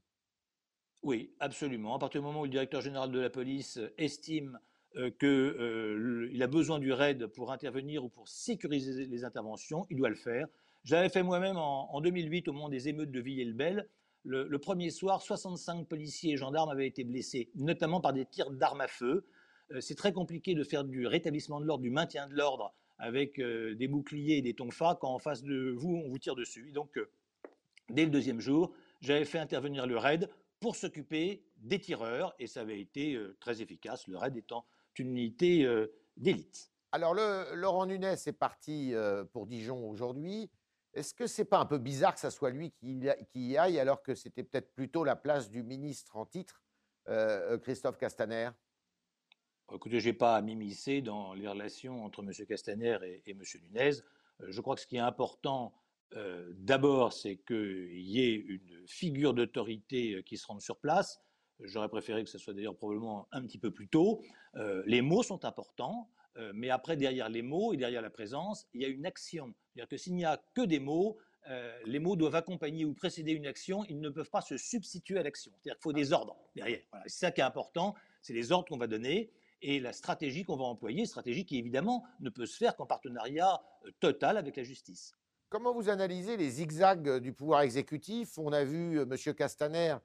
Oui, 1.02 1.34
absolument. 1.40 1.96
À 1.96 1.98
partir 1.98 2.20
du 2.20 2.26
moment 2.26 2.40
où 2.40 2.44
le 2.44 2.50
directeur 2.50 2.80
général 2.80 3.10
de 3.10 3.18
la 3.18 3.30
police 3.30 3.78
estime 3.98 4.56
euh, 4.56 4.75
qu'il 4.96 5.28
euh, 5.28 6.40
a 6.40 6.46
besoin 6.46 6.78
du 6.78 6.92
RAID 6.92 7.26
pour 7.26 7.52
intervenir 7.52 8.04
ou 8.04 8.08
pour 8.08 8.28
sécuriser 8.28 9.06
les 9.06 9.24
interventions, 9.24 9.86
il 9.90 9.96
doit 9.96 10.08
le 10.08 10.14
faire. 10.14 10.46
J'avais 10.84 11.08
fait 11.08 11.22
moi-même 11.22 11.56
en, 11.56 11.92
en, 11.94 12.00
2008, 12.00 12.48
au 12.48 12.52
moment 12.52 12.68
des 12.68 12.88
émeutes 12.88 13.10
de 13.10 13.20
Villiers-le-Bel, 13.20 13.88
le, 14.24 14.58
premier 14.58 14.90
soir, 14.90 15.22
65 15.22 15.86
policiers 15.86 16.32
et 16.32 16.36
gendarmes 16.36 16.70
avaient 16.70 16.86
été 16.88 17.04
blessés, 17.04 17.48
notamment 17.54 18.00
par 18.00 18.12
des 18.12 18.26
tirs 18.26 18.50
d'armes 18.50 18.80
à 18.80 18.88
feu. 18.88 19.24
Euh, 19.70 19.80
c'est 19.80 19.94
très 19.94 20.12
compliqué 20.12 20.54
de 20.54 20.64
faire 20.64 20.82
du 20.82 21.06
rétablissement 21.06 21.60
de 21.60 21.66
l'ordre, 21.66 21.82
du 21.82 21.90
maintien 21.90 22.26
de 22.26 22.34
l'ordre 22.34 22.74
avec 22.98 23.38
euh, 23.38 23.74
des 23.74 23.88
boucliers 23.88 24.38
et 24.38 24.42
des 24.42 24.54
tonfas 24.54 24.96
quand 25.00 25.12
en 25.12 25.18
face 25.18 25.42
de 25.42 25.74
vous, 25.76 26.02
on 26.04 26.08
vous 26.08 26.18
tire 26.18 26.34
dessus. 26.34 26.72
donc, 26.72 26.96
euh, 26.96 27.08
dès 27.90 28.04
le 28.04 28.10
deuxième 28.10 28.40
jour, 28.40 28.72
j'avais 29.00 29.24
fait 29.24 29.38
intervenir 29.38 29.86
le 29.86 29.96
RAID 29.96 30.28
pour 30.60 30.76
s'occuper 30.76 31.42
des 31.58 31.78
tireurs 31.78 32.34
et 32.38 32.46
ça 32.46 32.60
avait 32.62 32.80
été 32.80 33.14
euh, 33.14 33.36
très 33.40 33.62
efficace, 33.62 34.06
le 34.08 34.16
RAID 34.16 34.36
étant 34.36 34.64
une 34.98 35.16
unité 35.16 35.64
euh, 35.64 35.92
d'élite. 36.16 36.70
Alors, 36.92 37.14
le, 37.14 37.54
Laurent 37.54 37.86
Nunez 37.86 38.14
est 38.26 38.38
parti 38.38 38.94
euh, 38.94 39.24
pour 39.24 39.46
Dijon 39.46 39.88
aujourd'hui. 39.88 40.50
Est-ce 40.94 41.12
que 41.12 41.26
c'est 41.26 41.44
pas 41.44 41.58
un 41.58 41.66
peu 41.66 41.78
bizarre 41.78 42.14
que 42.14 42.20
ça 42.20 42.30
soit 42.30 42.50
lui 42.50 42.70
qui, 42.70 42.98
qui 43.28 43.48
y 43.48 43.58
aille 43.58 43.78
alors 43.78 44.02
que 44.02 44.14
c'était 44.14 44.42
peut-être 44.42 44.72
plutôt 44.74 45.04
la 45.04 45.16
place 45.16 45.50
du 45.50 45.62
ministre 45.62 46.16
en 46.16 46.24
titre, 46.24 46.62
euh, 47.08 47.58
Christophe 47.58 47.98
Castaner? 47.98 48.50
Écoutez, 49.74 50.00
je 50.00 50.08
n'ai 50.08 50.14
pas 50.14 50.36
à 50.36 50.40
m'immiscer 50.40 51.02
dans 51.02 51.34
les 51.34 51.46
relations 51.48 52.04
entre 52.04 52.22
M. 52.22 52.30
Castaner 52.46 52.98
et, 53.02 53.22
et 53.26 53.32
M. 53.32 53.42
Nunez. 53.62 53.90
Je 54.40 54.60
crois 54.60 54.74
que 54.74 54.80
ce 54.80 54.86
qui 54.86 54.96
est 54.96 55.00
important, 55.00 55.74
euh, 56.14 56.52
d'abord, 56.54 57.12
c'est 57.12 57.36
qu'il 57.36 58.00
y 58.00 58.20
ait 58.20 58.34
une 58.34 58.86
figure 58.86 59.34
d'autorité 59.34 60.22
qui 60.24 60.36
se 60.36 60.46
rende 60.46 60.60
sur 60.60 60.78
place. 60.78 61.20
J'aurais 61.60 61.88
préféré 61.88 62.22
que 62.22 62.30
ce 62.30 62.38
soit 62.38 62.52
d'ailleurs 62.52 62.76
probablement 62.76 63.28
un 63.32 63.42
petit 63.42 63.58
peu 63.58 63.70
plus 63.70 63.88
tôt. 63.88 64.22
Euh, 64.56 64.82
les 64.86 65.00
mots 65.00 65.22
sont 65.22 65.44
importants, 65.44 66.08
euh, 66.36 66.52
mais 66.54 66.70
après, 66.70 66.96
derrière 66.96 67.28
les 67.28 67.42
mots 67.42 67.72
et 67.72 67.76
derrière 67.76 68.02
la 68.02 68.10
présence, 68.10 68.66
il 68.74 68.82
y 68.82 68.84
a 68.84 68.88
une 68.88 69.06
action. 69.06 69.54
C'est-à-dire 69.72 69.88
que 69.88 69.96
s'il 69.96 70.14
n'y 70.14 70.24
a 70.24 70.42
que 70.54 70.62
des 70.62 70.80
mots, 70.80 71.16
euh, 71.48 71.78
les 71.86 71.98
mots 71.98 72.16
doivent 72.16 72.34
accompagner 72.34 72.84
ou 72.84 72.92
précéder 72.92 73.32
une 73.32 73.46
action, 73.46 73.84
ils 73.88 74.00
ne 74.00 74.10
peuvent 74.10 74.30
pas 74.30 74.42
se 74.42 74.56
substituer 74.56 75.18
à 75.18 75.22
l'action. 75.22 75.52
C'est-à-dire 75.54 75.76
qu'il 75.76 75.82
faut 75.82 75.92
des 75.92 76.12
ordres 76.12 76.36
derrière. 76.54 76.82
C'est 77.06 77.26
ça 77.26 77.30
qui 77.30 77.40
est 77.40 77.44
important, 77.44 77.94
c'est 78.20 78.34
les 78.34 78.52
ordres 78.52 78.68
qu'on 78.68 78.76
va 78.76 78.86
donner 78.86 79.30
et 79.62 79.80
la 79.80 79.92
stratégie 79.92 80.44
qu'on 80.44 80.56
va 80.56 80.64
employer, 80.64 81.06
stratégie 81.06 81.46
qui 81.46 81.56
évidemment 81.56 82.04
ne 82.20 82.28
peut 82.28 82.44
se 82.44 82.58
faire 82.58 82.76
qu'en 82.76 82.84
partenariat 82.84 83.62
total 84.00 84.36
avec 84.36 84.56
la 84.56 84.64
justice. 84.64 85.14
Comment 85.48 85.72
vous 85.72 85.88
analysez 85.88 86.36
les 86.36 86.50
zigzags 86.50 87.20
du 87.20 87.32
pouvoir 87.32 87.62
exécutif? 87.62 88.36
On 88.36 88.52
a 88.52 88.64
vu 88.64 89.00
M. 89.00 89.16
Castaner 89.34 89.96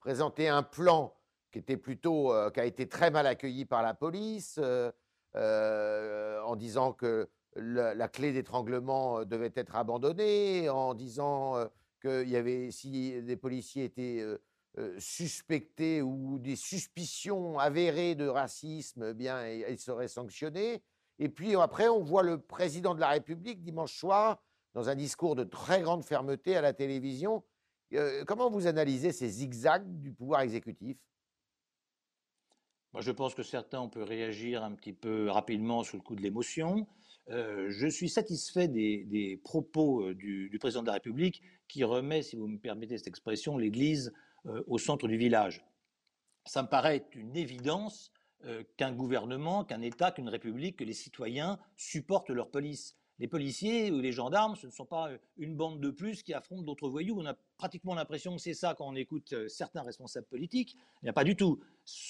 présenter 0.00 0.48
un 0.48 0.62
plan 0.62 1.14
qui 1.52 1.58
était 1.58 1.76
plutôt, 1.76 2.32
euh, 2.32 2.50
qui 2.50 2.60
a 2.60 2.64
été 2.64 2.88
très 2.88 3.10
mal 3.10 3.26
accueilli 3.26 3.64
par 3.64 3.82
la 3.82 3.94
police, 3.94 4.58
euh, 4.58 4.90
euh, 5.36 6.40
en 6.42 6.56
disant 6.56 6.92
que 6.92 7.28
la, 7.54 7.94
la 7.94 8.08
clé 8.08 8.32
d'étranglement 8.32 9.24
devait 9.24 9.52
être 9.54 9.76
abandonnée, 9.76 10.68
en 10.68 10.94
disant 10.94 11.56
qu'il 12.00 12.28
y 12.28 12.36
avait, 12.36 12.70
si 12.70 13.20
des 13.22 13.36
policiers 13.36 13.84
étaient 13.84 14.24
suspectés 14.98 16.00
ou 16.00 16.38
des 16.38 16.54
suspicions 16.54 17.58
avérées 17.58 18.14
de 18.14 18.28
racisme, 18.28 19.08
eh 19.10 19.14
bien, 19.14 19.48
ils 19.48 19.80
seraient 19.80 20.06
sanctionnés. 20.06 20.82
Et 21.18 21.28
puis 21.28 21.56
après, 21.56 21.88
on 21.88 22.02
voit 22.02 22.22
le 22.22 22.40
président 22.40 22.94
de 22.94 23.00
la 23.00 23.08
République 23.08 23.62
dimanche 23.62 23.94
soir 23.94 24.40
dans 24.74 24.88
un 24.88 24.94
discours 24.94 25.34
de 25.34 25.42
très 25.42 25.82
grande 25.82 26.04
fermeté 26.04 26.56
à 26.56 26.60
la 26.60 26.72
télévision. 26.72 27.42
Euh, 27.94 28.24
comment 28.24 28.50
vous 28.50 28.66
analysez 28.66 29.12
ces 29.12 29.28
zigzags 29.28 29.86
du 30.00 30.12
pouvoir 30.12 30.42
exécutif? 30.42 30.96
Moi, 32.92 33.02
je 33.02 33.10
pense 33.10 33.34
que 33.34 33.42
certains, 33.42 33.80
on 33.80 33.88
peut 33.88 34.02
réagir 34.02 34.64
un 34.64 34.72
petit 34.72 34.92
peu 34.92 35.28
rapidement 35.30 35.82
sous 35.84 35.96
le 35.96 36.02
coup 36.02 36.16
de 36.16 36.22
l'émotion. 36.22 36.86
Euh, 37.28 37.70
je 37.70 37.86
suis 37.86 38.08
satisfait 38.08 38.68
des, 38.68 39.40
propos 39.44 40.08
euh, 40.08 40.14
du, 40.14 40.56
président 40.60 40.82
de 40.82 40.88
la 40.88 40.94
République 40.94 41.42
qui 41.68 41.84
remet, 41.84 42.22
si 42.22 42.36
vous 42.36 42.48
me 42.48 42.58
permettez 42.58 42.98
cette 42.98 43.06
expression, 43.06 43.56
l'Église 43.56 44.12
au 44.66 44.78
centre 44.78 45.06
du 45.06 45.18
village. 45.18 45.62
Ça 46.46 46.62
me 46.62 46.68
paraît 46.68 47.04
une 47.12 47.36
évidence 47.36 48.10
qu'un 48.78 48.90
gouvernement, 48.90 49.64
qu'un 49.66 49.82
État, 49.82 50.12
qu'une 50.12 50.30
République, 50.30 50.78
que 50.78 50.84
les 50.84 50.94
citoyens 50.94 51.58
supportent 51.76 52.30
leur 52.30 52.50
police 52.50 52.96
les 53.20 53.28
policiers 53.28 53.90
ou 53.90 54.00
les 54.00 54.12
gendarmes, 54.12 54.56
ce 54.56 54.66
ne 54.66 54.72
sont 54.72 54.86
pas 54.86 55.10
euh, 55.10 55.18
une 55.36 55.54
bande 55.54 55.78
de 55.78 55.90
plus 55.90 56.22
qui 56.22 56.32
affrontent 56.32 56.62
d'autres 56.62 56.88
voyous. 56.88 57.16
On 57.18 57.26
a 57.26 57.34
pratiquement 57.58 57.94
l'impression 57.94 58.34
que 58.34 58.40
c'est 58.40 58.54
ça 58.54 58.74
quand 58.74 58.88
on 58.88 58.96
écoute 58.96 59.34
euh, 59.34 59.46
certains 59.46 59.82
responsables 59.82 60.26
politiques. 60.26 60.76
Il 61.02 61.04
n'y 61.04 61.10
a 61.10 61.12
pas 61.12 61.24
du 61.24 61.36
tout. 61.36 61.60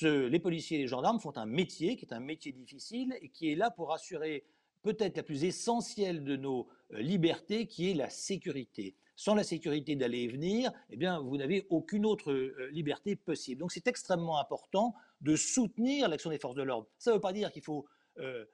les 0.03 0.39
policiers 0.39 0.79
et 0.79 0.83
les 0.83 0.87
gendarmes 0.87 1.19
font 1.19 1.37
un 1.37 1.47
métier 1.47 1.97
qui 1.97 2.05
est 2.05 2.15
un 2.15 2.21
métier 2.21 2.53
difficile 2.53 3.19
et 3.21 3.29
qui 3.29 3.51
est 3.51 3.57
là 3.57 3.71
pour 3.73 3.93
assurer 3.93 4.45
peut-être 4.83 5.17
la 5.17 5.25
plus 5.25 5.45
essentielle 5.45 6.23
de 6.23 6.37
nos 6.37 6.69
euh, 6.93 7.01
libertés, 7.01 7.67
qui 7.67 7.91
est 7.91 7.95
la 7.95 8.09
sécurité. 8.09 8.95
Sans 9.17 9.35
la 9.35 9.43
sécurité 9.43 9.97
d'aller 9.97 10.21
et 10.21 10.29
venir, 10.29 10.71
eh 10.91 10.97
bien, 10.97 11.21
vous 11.21 11.37
n'avez 11.37 11.67
aucune 11.69 12.07
autre 12.07 12.33
liberté 12.71 13.17
possible. 13.17 13.61
Donc 13.61 13.71
c'est 13.71 13.87
extrêmement 13.87 14.41
important 14.41 14.95
de 15.21 15.37
soutenir 15.37 16.09
l'action 16.09 16.31
des 16.31 16.39
forces 16.39 16.55
de 16.55 16.63
l'ordre. 16.63 16.87
Ça 16.97 17.11
ne 17.11 17.17
veut 17.17 17.21
pas 17.21 17.35
dire 17.35 17.53
qu'il 17.53 17.61
faut 17.63 17.85
euh, 18.19 18.45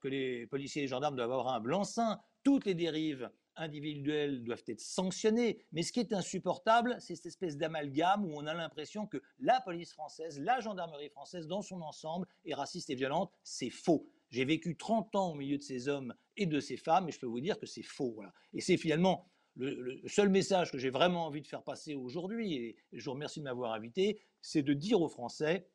que 0.00 0.08
les 0.08 0.46
policiers 0.46 0.82
et 0.82 0.84
les 0.84 0.88
gendarmes 0.88 1.16
doivent 1.16 1.30
avoir 1.30 1.54
un 1.54 1.60
blanc-seing. 1.60 2.18
Toutes 2.42 2.64
les 2.64 2.74
dérives 2.74 3.30
individuelles 3.56 4.42
doivent 4.42 4.64
être 4.66 4.80
sanctionnées. 4.80 5.64
Mais 5.72 5.82
ce 5.82 5.92
qui 5.92 6.00
est 6.00 6.12
insupportable, 6.12 6.96
c'est 6.98 7.14
cette 7.14 7.26
espèce 7.26 7.56
d'amalgame 7.56 8.24
où 8.24 8.32
on 8.34 8.46
a 8.46 8.54
l'impression 8.54 9.06
que 9.06 9.22
la 9.38 9.60
police 9.60 9.92
française, 9.92 10.40
la 10.40 10.60
gendarmerie 10.60 11.08
française 11.10 11.46
dans 11.46 11.62
son 11.62 11.80
ensemble 11.82 12.26
est 12.44 12.54
raciste 12.54 12.90
et 12.90 12.94
violente. 12.94 13.30
C'est 13.44 13.70
faux. 13.70 14.08
J'ai 14.30 14.44
vécu 14.44 14.76
30 14.76 15.14
ans 15.14 15.30
au 15.30 15.34
milieu 15.34 15.56
de 15.56 15.62
ces 15.62 15.88
hommes 15.88 16.14
et 16.36 16.46
de 16.46 16.58
ces 16.58 16.76
femmes 16.76 17.08
et 17.08 17.12
je 17.12 17.20
peux 17.20 17.26
vous 17.26 17.40
dire 17.40 17.58
que 17.58 17.66
c'est 17.66 17.82
faux. 17.82 18.20
Et 18.52 18.60
c'est 18.60 18.76
finalement 18.76 19.28
le, 19.56 20.00
seul 20.08 20.28
message 20.28 20.72
que 20.72 20.78
j'ai 20.78 20.90
vraiment 20.90 21.26
envie 21.26 21.42
de 21.42 21.46
faire 21.46 21.62
passer 21.62 21.94
aujourd'hui, 21.94 22.54
et 22.54 22.76
je 22.92 23.04
vous 23.04 23.12
remercie 23.12 23.40
de 23.40 23.44
m'avoir 23.44 23.72
invité, 23.72 24.20
c'est 24.40 24.62
de 24.62 24.72
dire 24.72 25.00
aux 25.00 25.08
Français, 25.08 25.68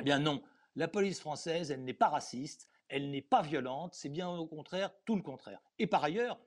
eh 0.00 0.04
bien 0.04 0.18
non, 0.18 0.42
la 0.76 0.88
police 0.88 1.20
française, 1.20 1.70
elle 1.70 1.84
n'est 1.84 1.94
pas 1.94 2.08
raciste, 2.08 2.68
elle 2.88 3.10
n'est 3.10 3.22
pas 3.22 3.42
violente, 3.42 3.94
c'est 3.94 4.08
bien 4.08 4.28
au 4.28 4.46
contraire 4.46 4.90
tout 5.04 5.16
le 5.16 5.22
contraire. 5.22 5.60
Et 5.78 5.86
par 5.86 6.04
ailleurs, 6.04 6.38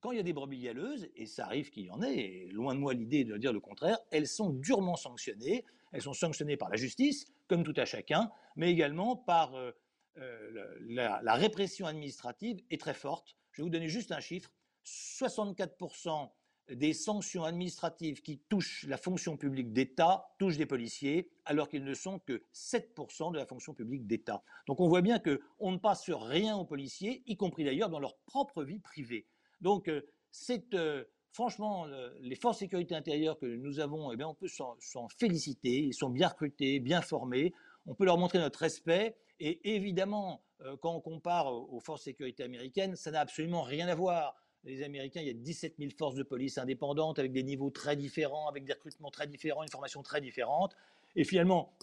quand 0.00 0.12
il 0.12 0.16
y 0.16 0.20
a 0.20 0.24
des 0.24 0.32
brebis 0.32 0.60
galeuses, 0.60 1.08
et 1.14 1.26
ça 1.26 1.44
arrive 1.44 1.70
qu'il 1.70 1.84
y 1.84 1.90
en 1.90 2.02
ait, 2.02 2.48
loin 2.52 2.74
de 2.74 2.80
moi 2.80 2.94
l'idée 2.94 3.24
de 3.24 3.36
dire 3.36 3.52
le 3.52 3.60
contraire, 3.60 3.98
elles 4.10 4.26
sont 4.26 4.50
durement 4.50 4.96
sanctionnées. 4.96 5.64
Elles 5.92 6.02
sont 6.02 6.14
sanctionnées 6.14 6.56
par 6.56 6.70
la 6.70 6.76
justice, 6.76 7.26
comme 7.48 7.64
tout 7.64 7.74
à 7.76 7.84
chacun, 7.84 8.30
mais 8.56 8.70
également 8.70 9.16
par 9.16 9.54
euh, 9.54 9.72
euh, 10.18 10.76
la, 10.80 11.20
la, 11.22 11.34
répression 11.34 11.86
administrative 11.86 12.62
est 12.70 12.80
très 12.80 12.94
forte. 12.94 13.36
Je 13.50 13.60
vais 13.60 13.64
vous 13.64 13.70
donner 13.70 13.88
juste 13.88 14.12
un 14.12 14.20
chiffre. 14.20 14.50
64% 14.84 16.30
des 16.70 16.92
sanctions 16.92 17.44
administratives 17.44 18.22
qui 18.22 18.38
touchent 18.48 18.86
la 18.88 18.96
fonction 18.96 19.36
publique 19.36 19.72
d'État 19.72 20.28
touchent 20.38 20.56
des 20.56 20.66
policiers, 20.66 21.30
alors 21.44 21.68
qu'ils 21.68 21.84
ne 21.84 21.94
sont 21.94 22.18
que 22.20 22.44
7% 22.54 23.32
de 23.32 23.38
la 23.38 23.46
fonction 23.46 23.74
publique 23.74 24.06
d'État. 24.06 24.42
Donc 24.66 24.80
on 24.80 24.88
voit 24.88 25.02
bien 25.02 25.18
qu'on 25.18 25.72
ne 25.72 25.78
passe 25.78 26.10
rien 26.10 26.56
aux 26.56 26.64
policiers, 26.64 27.22
y 27.26 27.36
compris 27.36 27.64
d'ailleurs 27.64 27.90
dans 27.90 28.00
leur 28.00 28.16
propre 28.26 28.62
vie 28.62 28.78
privée. 28.78 29.26
Donc 29.60 29.88
euh, 29.88 30.02
c'est 30.30 30.74
euh, 30.74 31.04
franchement 31.32 31.86
les 32.20 32.36
forces 32.36 32.58
de 32.58 32.60
sécurité 32.60 32.94
intérieure 32.94 33.38
que 33.38 33.46
nous 33.46 33.80
avons, 33.80 34.12
eh 34.12 34.16
bien, 34.16 34.28
on 34.28 34.34
peut 34.34 34.48
s'en 34.48 35.08
féliciter. 35.08 35.78
Ils 35.78 35.94
sont 35.94 36.10
bien 36.10 36.28
recrutés, 36.28 36.80
bien 36.80 37.02
formés. 37.02 37.52
On 37.86 37.94
peut 37.94 38.04
leur 38.04 38.18
montrer 38.18 38.38
notre 38.38 38.58
respect. 38.60 39.16
Et 39.38 39.74
évidemment, 39.74 40.42
euh, 40.62 40.76
quand 40.76 40.94
on 40.94 41.00
compare 41.00 41.52
aux 41.52 41.80
forces 41.80 42.02
de 42.02 42.04
sécurité 42.04 42.42
américaines, 42.42 42.94
ça 42.96 43.10
n'a 43.10 43.20
absolument 43.20 43.62
rien 43.62 43.88
à 43.88 43.94
voir 43.94 44.36
les 44.64 44.82
Américains, 44.82 45.20
il 45.20 45.26
y 45.26 45.30
a 45.30 45.34
17 45.34 45.76
000 45.78 45.90
forces 45.96 46.14
de 46.14 46.22
police 46.22 46.58
indépendantes 46.58 47.18
avec 47.18 47.32
des 47.32 47.42
niveaux 47.42 47.70
très 47.70 47.96
différents, 47.96 48.48
avec 48.48 48.64
des 48.64 48.72
recrutements 48.72 49.10
très 49.10 49.26
différents, 49.26 49.62
une 49.62 49.70
formation 49.70 50.02
très 50.02 50.20
différente. 50.20 50.76
Et 51.16 51.24
finalement, 51.24 51.74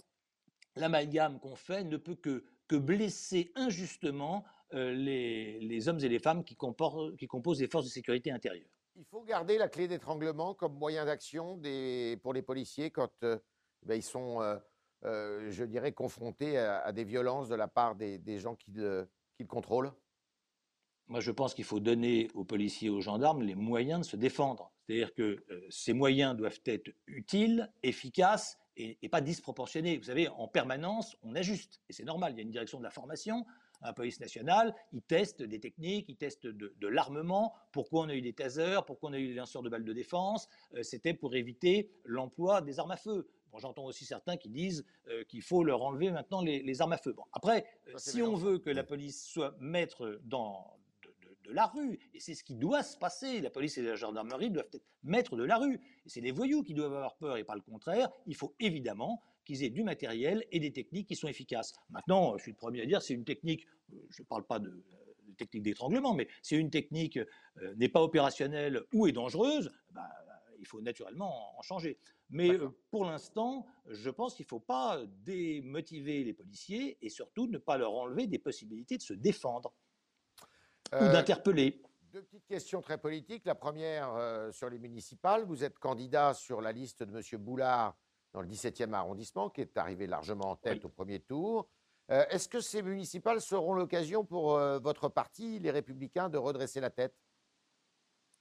l'amalgame 0.76 1.40
qu'on 1.40 1.56
fait 1.56 1.84
ne 1.84 1.96
peut 1.96 2.14
que, 2.14 2.44
que 2.68 2.76
blesser 2.76 3.50
injustement 3.56 4.44
euh, 4.74 4.92
les, 4.92 5.88
hommes 5.88 6.00
et 6.00 6.08
les 6.08 6.18
femmes 6.18 6.44
qui, 6.44 6.56
qui 7.18 7.26
composent 7.26 7.60
les 7.60 7.68
forces 7.68 7.86
de 7.86 7.90
sécurité 7.90 8.30
intérieure. 8.30 8.68
Il 8.96 9.04
faut 9.04 9.22
garder 9.22 9.58
la 9.58 9.68
clé 9.68 9.88
d'étranglement 9.88 10.54
comme 10.54 10.74
moyen 10.74 11.04
d'action 11.04 11.60
pour 12.22 12.32
les 12.32 12.42
policiers 12.42 12.90
quand 12.90 13.10
euh, 13.22 13.38
ben, 13.84 13.94
ils 13.94 14.02
sont, 14.02 14.40
euh, 15.04 15.50
je 15.50 15.64
dirais, 15.64 15.92
confrontés 15.92 16.58
à, 16.58 16.92
des 16.92 17.04
violences 17.04 17.48
de 17.48 17.54
la 17.54 17.68
part 17.68 17.94
des, 17.94 18.38
gens 18.38 18.56
qui 18.56 18.72
le 18.72 19.08
contrôlent 19.46 19.92
moi, 21.08 21.20
je 21.20 21.30
pense 21.30 21.54
qu'il 21.54 21.64
faut 21.64 21.80
donner 21.80 22.28
aux 22.34 22.44
policiers 22.44 22.88
et 22.88 22.90
aux 22.90 23.00
gendarmes 23.00 23.42
les 23.42 23.54
moyens 23.54 24.00
de 24.00 24.04
se 24.04 24.16
défendre. 24.16 24.70
C'est-à-dire 24.86 25.14
que 25.14 25.42
euh, 25.50 25.66
ces 25.70 25.94
moyens 25.94 26.36
doivent 26.36 26.60
être 26.66 26.90
utiles, 27.06 27.72
efficaces 27.82 28.58
et, 28.76 29.08
pas 29.08 29.22
disproportionnés. 29.22 29.96
Vous 29.96 30.04
savez, 30.04 30.28
en 30.28 30.48
permanence, 30.48 31.16
on 31.22 31.34
ajuste. 31.34 31.80
Et 31.88 31.92
c'est 31.92 32.04
normal, 32.04 32.32
il 32.32 32.36
y 32.36 32.40
a 32.40 32.42
une 32.42 32.50
direction 32.50 32.78
de 32.78 32.84
la 32.84 32.90
formation, 32.90 33.44
un 33.80 33.92
police 33.92 34.20
national, 34.20 34.74
ils 34.92 35.02
testent 35.02 35.42
des 35.42 35.60
techniques, 35.60 36.06
ils 36.08 36.16
testent 36.16 36.46
de, 36.46 36.88
l'armement. 36.88 37.54
Pourquoi 37.72 38.02
on 38.02 38.08
a 38.08 38.14
eu 38.14 38.22
des 38.22 38.34
tasers? 38.34 38.84
Pourquoi 38.84 39.10
on 39.10 39.12
a 39.14 39.18
eu 39.18 39.28
des 39.28 39.34
lanceurs 39.34 39.62
de 39.62 39.68
balles 39.68 39.84
de 39.84 39.92
défense? 39.92 40.48
Euh, 40.74 40.82
C'était 40.82 41.14
pour 41.14 41.34
éviter 41.34 41.90
l'emploi 42.04 42.60
des 42.60 42.78
armes 42.78 42.90
à 42.90 42.96
feu. 42.96 43.28
Bon, 43.50 43.58
J'entends 43.58 43.86
aussi 43.86 44.04
certains 44.04 44.36
qui 44.36 44.50
disent 44.50 44.84
euh, 45.08 45.24
qu'il 45.24 45.42
faut 45.42 45.64
leur 45.64 45.82
enlever 45.82 46.10
maintenant 46.10 46.42
les, 46.42 46.80
armes 46.82 46.92
à 46.92 46.98
feu. 46.98 47.14
Bon, 47.14 47.24
après, 47.32 47.66
si 47.96 48.20
on 48.20 48.34
veut 48.34 48.58
que 48.58 48.70
la 48.70 48.84
police 48.84 49.26
soit 49.26 49.56
maître 49.58 50.20
dans, 50.24 50.77
de 51.48 51.54
la 51.54 51.66
rue. 51.66 51.98
Et 52.14 52.20
c'est 52.20 52.34
ce 52.34 52.44
qui 52.44 52.54
doit 52.54 52.82
se 52.82 52.96
passer. 52.96 53.40
La 53.40 53.50
police 53.50 53.78
et 53.78 53.82
la 53.82 53.96
gendarmerie 53.96 54.50
doivent 54.50 54.68
être 54.72 54.84
maîtres 55.02 55.36
de 55.36 55.44
la 55.44 55.56
rue. 55.56 55.80
Et 56.06 56.08
c'est 56.08 56.20
les 56.20 56.30
voyous 56.30 56.62
qui 56.62 56.74
doivent 56.74 56.94
avoir 56.94 57.16
peur 57.16 57.36
et 57.36 57.44
pas 57.44 57.54
le 57.54 57.62
contraire. 57.62 58.10
Il 58.26 58.36
faut 58.36 58.54
évidemment 58.60 59.22
qu'ils 59.44 59.64
aient 59.64 59.70
du 59.70 59.82
matériel 59.82 60.44
et 60.52 60.60
des 60.60 60.72
techniques 60.72 61.08
qui 61.08 61.16
sont 61.16 61.28
efficaces. 61.28 61.72
Maintenant, 61.90 62.36
je 62.36 62.42
suis 62.42 62.52
le 62.52 62.56
premier 62.56 62.82
à 62.82 62.86
dire, 62.86 63.02
c'est 63.02 63.14
une 63.14 63.24
technique, 63.24 63.66
euh, 63.92 63.96
je 64.10 64.22
ne 64.22 64.26
parle 64.26 64.44
pas 64.44 64.58
de, 64.58 64.84
technique 65.38 65.62
d'étranglement, 65.62 66.14
mais 66.14 66.28
si 66.42 66.56
une 66.56 66.70
technique 66.70 67.16
euh, 67.16 67.74
n'est 67.76 67.88
pas 67.88 68.02
opérationnelle 68.02 68.82
ou 68.92 69.06
est 69.06 69.12
dangereuse, 69.12 69.70
bah, 69.92 70.08
il 70.58 70.66
faut 70.66 70.80
naturellement 70.80 71.58
en 71.58 71.62
changer. 71.62 71.98
Mais 72.30 72.50
euh, 72.50 72.68
pour 72.90 73.06
l'instant, 73.06 73.64
je 73.86 74.10
pense 74.10 74.34
qu'il 74.34 74.44
ne 74.44 74.48
faut 74.48 74.60
pas 74.60 75.00
démotiver 75.24 76.24
les 76.24 76.34
policiers 76.34 76.98
et 77.00 77.08
surtout 77.08 77.46
ne 77.46 77.58
pas 77.58 77.78
leur 77.78 77.94
enlever 77.94 78.26
des 78.26 78.38
possibilités 78.38 78.98
de 78.98 79.02
se 79.02 79.14
défendre 79.14 79.72
ou 80.92 80.96
euh, 80.96 81.12
d'interpeller. 81.12 81.82
Deux 82.12 82.22
petites 82.22 82.46
questions 82.46 82.80
très 82.80 82.98
politiques. 82.98 83.44
La 83.44 83.54
première 83.54 84.14
euh, 84.14 84.50
sur 84.52 84.70
les 84.70 84.78
municipales. 84.78 85.44
Vous 85.44 85.64
êtes 85.64 85.78
candidat 85.78 86.34
sur 86.34 86.60
la 86.60 86.72
liste 86.72 87.02
de 87.02 87.16
M. 87.16 87.40
Boulard 87.42 87.96
dans 88.32 88.40
le 88.40 88.48
17e 88.48 88.92
arrondissement, 88.92 89.50
qui 89.50 89.60
est 89.62 89.76
arrivé 89.76 90.06
largement 90.06 90.50
en 90.50 90.56
tête 90.56 90.84
au 90.84 90.88
premier 90.88 91.20
tour. 91.20 91.68
Euh, 92.10 92.24
est-ce 92.30 92.48
que 92.48 92.60
ces 92.60 92.82
municipales 92.82 93.40
seront 93.40 93.74
l'occasion 93.74 94.24
pour 94.24 94.58
votre 94.80 95.08
parti, 95.08 95.58
les 95.58 95.70
Républicains, 95.70 96.28
de 96.28 96.38
redresser 96.38 96.80
la 96.80 96.90
tête? 96.90 97.14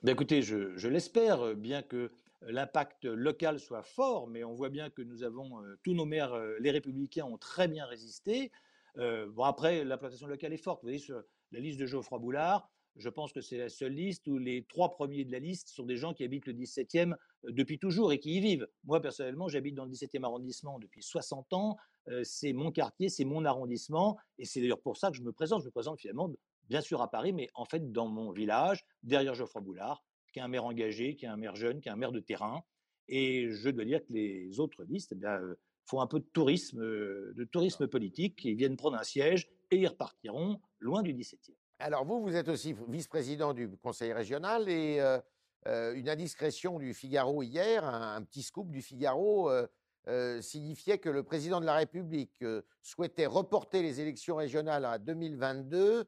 Ben 0.04 0.12
Écoutez, 0.12 0.42
je, 0.42 0.76
je 0.78 0.88
l'espère, 0.88 1.56
bien 1.56 1.82
que 1.82 2.12
l'impact 2.42 3.06
local 3.06 3.60
soit 3.60 3.82
fort, 3.82 4.28
mais 4.28 4.44
on 4.44 4.54
voit 4.54 4.70
bien 4.70 4.90
que 4.90 5.02
nous 5.02 5.24
avons, 5.24 5.62
tous 5.84 5.94
nos 5.94 6.06
maires, 6.06 6.38
les 6.60 6.72
Républicains, 6.72 7.26
ont 7.26 7.38
très 7.38 7.68
bien 7.68 7.86
résisté. 7.86 8.52
bon, 8.96 9.44
après, 9.44 9.84
l'implantation 9.84 10.28
locale 10.28 10.54
est 10.54 10.58
forte. 10.58 10.82
Vous 10.82 10.88
voyez, 10.88 11.00
sur, 11.00 11.24
la 11.52 11.60
liste 11.60 11.80
de 11.80 11.86
Geoffroy 11.86 12.20
Boulard, 12.20 12.70
je 12.98 13.10
pense 13.10 13.32
que 13.32 13.42
c'est 13.42 13.58
la 13.58 13.70
seule 13.70 13.94
liste 13.94 14.28
où 14.28 14.38
les 14.38 14.64
trois 14.64 14.90
premiers 14.90 15.24
de 15.24 15.32
la 15.32 15.40
liste 15.40 15.70
sont 15.70 15.86
des 15.86 15.98
gens 15.98 16.14
qui 16.14 16.24
habitent 16.24 16.48
le 16.48 16.54
17e 16.54 17.14
euh, 17.14 17.16
depuis 17.52 17.78
toujours 17.78 18.12
et 18.12 18.20
qui 18.20 18.36
y 18.36 18.40
vivent. 18.40 18.68
Moi, 18.86 19.02
personnellement, 19.02 19.48
j'habite 19.48 19.76
dans 19.76 19.86
le 19.86 19.92
17e 19.92 20.24
arrondissement 20.24 20.80
depuis 20.80 21.04
60 21.04 21.54
ans. 21.54 21.78
Euh, 22.10 22.24
c'est 22.24 22.54
mon 22.54 22.72
quartier, 22.72 23.10
c'est 23.10 23.26
mon 23.26 23.46
arrondissement. 23.46 24.18
Et 24.40 24.46
c'est 24.46 24.62
d'ailleurs 24.62 24.82
pour 24.82 24.98
ça 24.98 25.12
que 25.12 25.18
je 25.18 25.22
me 25.22 25.32
présente. 25.32 25.62
Je 25.62 25.68
me 25.68 25.72
présente 25.72 26.00
finalement, 26.00 26.32
bien 26.70 26.82
sûr, 26.82 27.02
à 27.02 27.12
Paris, 27.12 27.34
mais 27.34 27.50
en 27.54 27.66
fait, 27.66 27.92
dans 27.92 28.08
mon 28.08 28.32
village, 28.32 28.84
derrière 29.04 29.36
Geoffroy 29.36 29.62
Boulard, 29.62 30.04
qui 30.34 30.40
est 30.40 30.42
un 30.42 30.48
maire 30.48 30.66
engagé, 30.66 31.16
qui 31.16 31.26
est 31.26 31.30
un 31.30 31.38
maire 31.38 31.56
jeune, 31.56 31.82
qui 31.82 31.90
est 31.90 31.92
un 31.92 31.98
maire 31.98 32.12
de 32.12 32.20
terrain. 32.20 32.64
Et 33.08 33.50
je 33.52 33.70
dois 33.70 33.86
dire 33.86 34.04
que 34.06 34.12
les 34.12 34.60
autres 34.60 34.84
listes 34.84 35.14
eh 35.16 35.26
euh, 35.26 35.56
font 35.86 36.02
un 36.02 36.08
peu 36.08 36.20
de 36.20 36.28
tourisme, 36.34 36.82
de 36.82 37.48
tourisme 37.50 37.88
politique. 37.88 38.44
Ils 38.44 38.56
viennent 38.56 38.76
prendre 38.76 38.98
un 38.98 39.04
siège 39.04 39.48
et 39.72 39.78
ils 39.78 39.88
repartiront 39.88 40.60
loin 40.80 41.02
du 41.02 41.14
17e. 41.14 41.52
Alors 41.80 42.06
vous, 42.06 42.22
vous 42.22 42.36
êtes 42.36 42.50
aussi 42.50 42.76
vice-président 42.88 43.54
du 43.54 43.70
conseil 43.78 44.12
régional 44.12 44.68
et 44.68 45.00
euh, 45.00 45.20
euh, 45.68 45.94
une 45.94 46.10
indiscrétion 46.10 46.80
du 46.80 46.94
Figaro 46.94 47.44
hier, 47.44 47.86
un, 47.86 48.22
petit 48.24 48.42
scoop 48.42 48.72
du 48.72 48.82
Figaro, 48.82 49.52
euh, 49.52 50.42
signifiait 50.42 50.98
que 50.98 51.10
le 51.10 51.22
président 51.24 51.60
de 51.60 51.66
la 51.66 51.76
République 51.76 52.44
souhaitait 52.82 53.26
reporter 53.26 53.82
les 53.82 54.02
élections 54.02 54.38
régionales 54.38 54.86
à 54.86 54.98
2022 54.98 56.06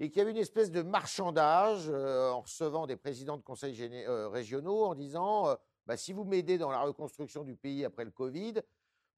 et 0.00 0.10
qu'il 0.10 0.18
y 0.18 0.20
avait 0.20 0.30
une 0.30 0.36
espèce 0.36 0.70
de 0.70 0.82
marchandage 0.82 1.88
en 1.88 2.42
recevant 2.42 2.86
des 2.86 2.96
présidents 2.96 3.38
de 3.38 3.42
conseils 3.42 3.74
régionaux 4.06 4.84
en 4.84 4.94
disant 4.94 5.56
bah, 5.86 5.96
si 5.96 6.12
vous 6.12 6.24
m'aidez 6.24 6.58
dans 6.58 6.70
la 6.70 6.82
reconstruction 6.82 7.42
du 7.42 7.56
pays 7.56 7.84
après 7.84 8.04
le 8.04 8.10
Covid, 8.10 8.60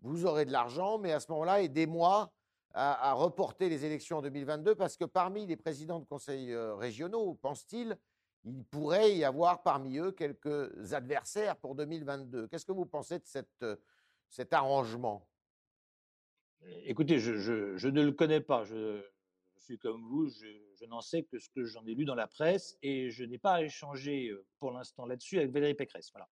vous 0.02 0.24
aurez 0.24 0.44
de 0.44 0.52
l'argent, 0.52 0.98
mais 0.98 1.12
à 1.12 1.20
ce 1.20 1.30
moment-là, 1.32 1.62
aidez-moi 1.62 2.32
à, 2.72 3.12
reporter 3.14 3.68
les 3.68 3.84
élections 3.84 4.18
en 4.18 4.22
2022 4.22 4.74
parce 4.74 4.96
que 4.96 5.04
parmi 5.04 5.46
les 5.46 5.56
présidents 5.56 5.98
de 5.98 6.04
conseils 6.04 6.54
régionaux, 6.54 7.34
pense-t-il, 7.34 7.96
il 8.44 8.64
pourrait 8.64 9.16
y 9.16 9.24
avoir 9.24 9.62
parmi 9.62 9.98
eux 9.98 10.12
quelques 10.12 10.92
adversaires 10.92 11.56
pour 11.56 11.74
2022. 11.74 12.48
Qu'est-ce 12.48 12.64
que 12.64 12.72
vous 12.72 12.86
pensez 12.86 13.18
de 13.18 13.26
cette, 13.26 13.66
cet 14.28 14.52
arrangement? 14.52 15.26
Écoutez, 16.84 17.18
je, 17.18 17.88
ne 17.88 18.02
le 18.02 18.12
connais 18.12 18.40
pas. 18.40 18.64
Je, 18.64 19.02
suis 19.58 19.78
comme 19.78 20.02
vous, 20.06 20.28
je, 20.28 20.86
n'en 20.86 21.00
sais 21.00 21.24
que 21.24 21.38
ce 21.38 21.48
que 21.50 21.64
j'en 21.64 21.84
ai 21.86 21.94
lu 21.94 22.04
dans 22.04 22.14
la 22.14 22.26
presse 22.26 22.78
et 22.82 23.10
je 23.10 23.24
n'ai 23.24 23.38
pas 23.38 23.62
échangé 23.62 24.32
pour 24.58 24.72
l'instant 24.72 25.06
là-dessus 25.06 25.38
avec 25.38 25.52
Valérie 25.52 25.74
Pécresse. 25.74 26.10
Voilà. 26.14 26.28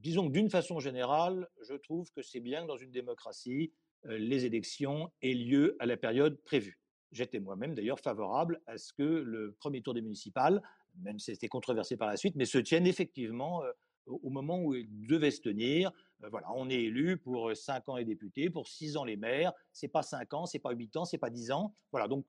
disons 0.00 0.28
que 0.28 0.32
d'une 0.32 0.50
façon 0.50 0.80
générale, 0.80 1.48
je 1.62 1.74
trouve 1.74 2.10
que 2.12 2.22
c'est 2.22 2.40
bien 2.40 2.62
que 2.62 2.68
dans 2.68 2.76
une 2.76 2.92
démocratie, 2.92 3.72
les 4.04 4.44
élections 4.44 5.10
aient 5.22 5.34
lieu 5.34 5.76
à 5.78 5.86
la 5.86 5.96
période 5.96 6.40
prévue. 6.42 6.78
J'étais 7.12 7.40
moi-même 7.40 7.74
d'ailleurs 7.74 8.00
favorable 8.00 8.60
à 8.66 8.78
ce 8.78 8.92
que 8.92 9.02
le 9.02 9.52
premier 9.52 9.82
tour 9.82 9.94
des 9.94 10.02
municipales, 10.02 10.62
même 10.96 11.18
si 11.18 11.32
c'était 11.32 11.48
controversé 11.48 11.96
par 11.96 12.08
la 12.08 12.16
suite, 12.16 12.34
mais 12.36 12.46
se 12.46 12.58
tienne 12.58 12.86
effectivement 12.86 13.62
au 14.06 14.30
moment 14.30 14.62
où 14.62 14.74
il 14.74 15.06
devait 15.06 15.30
se 15.30 15.40
tenir. 15.40 15.92
voilà, 16.30 16.48
on 16.54 16.68
est 16.68 16.82
élu 16.84 17.16
pour 17.18 17.54
5 17.54 17.88
ans 17.88 17.96
les 17.96 18.04
députés, 18.04 18.50
pour 18.50 18.68
6 18.68 18.96
ans 18.96 19.04
les 19.04 19.16
maires. 19.16 19.52
C'est 19.72 19.88
pas 19.88 20.02
5 20.02 20.34
ans, 20.34 20.46
c'est 20.46 20.58
pas 20.58 20.72
8 20.72 20.96
ans, 20.96 21.04
c'est 21.04 21.18
pas 21.18 21.30
10 21.30 21.52
ans. 21.52 21.74
Voilà, 21.90 22.08
donc 22.08 22.26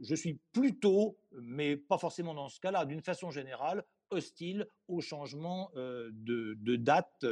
je 0.00 0.14
suis 0.14 0.38
plutôt, 0.52 1.16
mais 1.32 1.76
pas 1.76 1.98
forcément 1.98 2.34
dans 2.34 2.48
ce 2.48 2.60
cas-là, 2.60 2.84
d'une 2.84 3.02
façon 3.02 3.30
générale, 3.30 3.84
hostile 4.10 4.66
au 4.88 5.00
changement 5.00 5.70
de, 5.74 6.76
date 6.76 7.24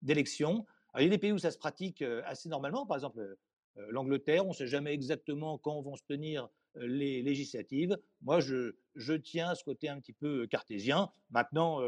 d'élection. 0.00 0.66
Il 0.98 1.04
y 1.04 1.06
a 1.06 1.08
des 1.08 1.18
pays 1.18 1.32
où 1.32 1.38
ça 1.38 1.50
se 1.50 1.58
pratique 1.58 2.02
assez 2.24 2.48
normalement, 2.48 2.86
par 2.86 2.96
exemple 2.96 3.36
l'Angleterre, 3.88 4.44
on 4.44 4.50
ne 4.50 4.54
sait 4.54 4.66
jamais 4.66 4.92
exactement 4.92 5.56
quand 5.58 5.80
vont 5.80 5.96
se 5.96 6.04
tenir 6.04 6.48
les 6.74 7.22
législatives. 7.22 7.98
Moi, 8.20 8.40
je, 8.40 9.16
tiens 9.16 9.50
à 9.50 9.54
ce 9.54 9.64
côté 9.64 9.88
un 9.88 9.98
petit 10.00 10.12
peu 10.12 10.46
cartésien. 10.46 11.10
Maintenant, 11.30 11.80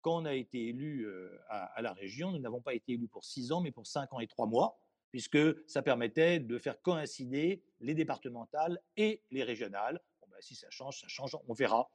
quand 0.00 0.22
on 0.22 0.24
a 0.24 0.34
été 0.34 0.68
élu 0.68 1.08
à, 1.48 1.82
la 1.82 1.92
région, 1.92 2.32
nous 2.32 2.38
n'avons 2.38 2.60
pas 2.60 2.74
été 2.74 2.92
élus 2.92 3.08
pour 3.08 3.24
six 3.24 3.52
ans, 3.52 3.60
mais 3.60 3.72
pour 3.72 3.86
cinq 3.86 4.12
ans 4.12 4.20
et 4.20 4.26
trois 4.26 4.46
mois, 4.46 4.80
puisque 5.10 5.38
ça 5.68 5.82
permettait 5.82 6.40
de 6.40 6.58
faire 6.58 6.80
coïncider 6.82 7.62
les 7.80 7.94
départementales 7.94 8.80
et 8.96 9.22
les 9.30 9.42
régionales. 9.42 10.00
Ben, 10.28 10.36
si 10.40 10.54
ça 10.54 10.68
change, 10.70 11.00
ça 11.00 11.08
change, 11.08 11.36
on 11.46 11.54
verra. 11.54 11.90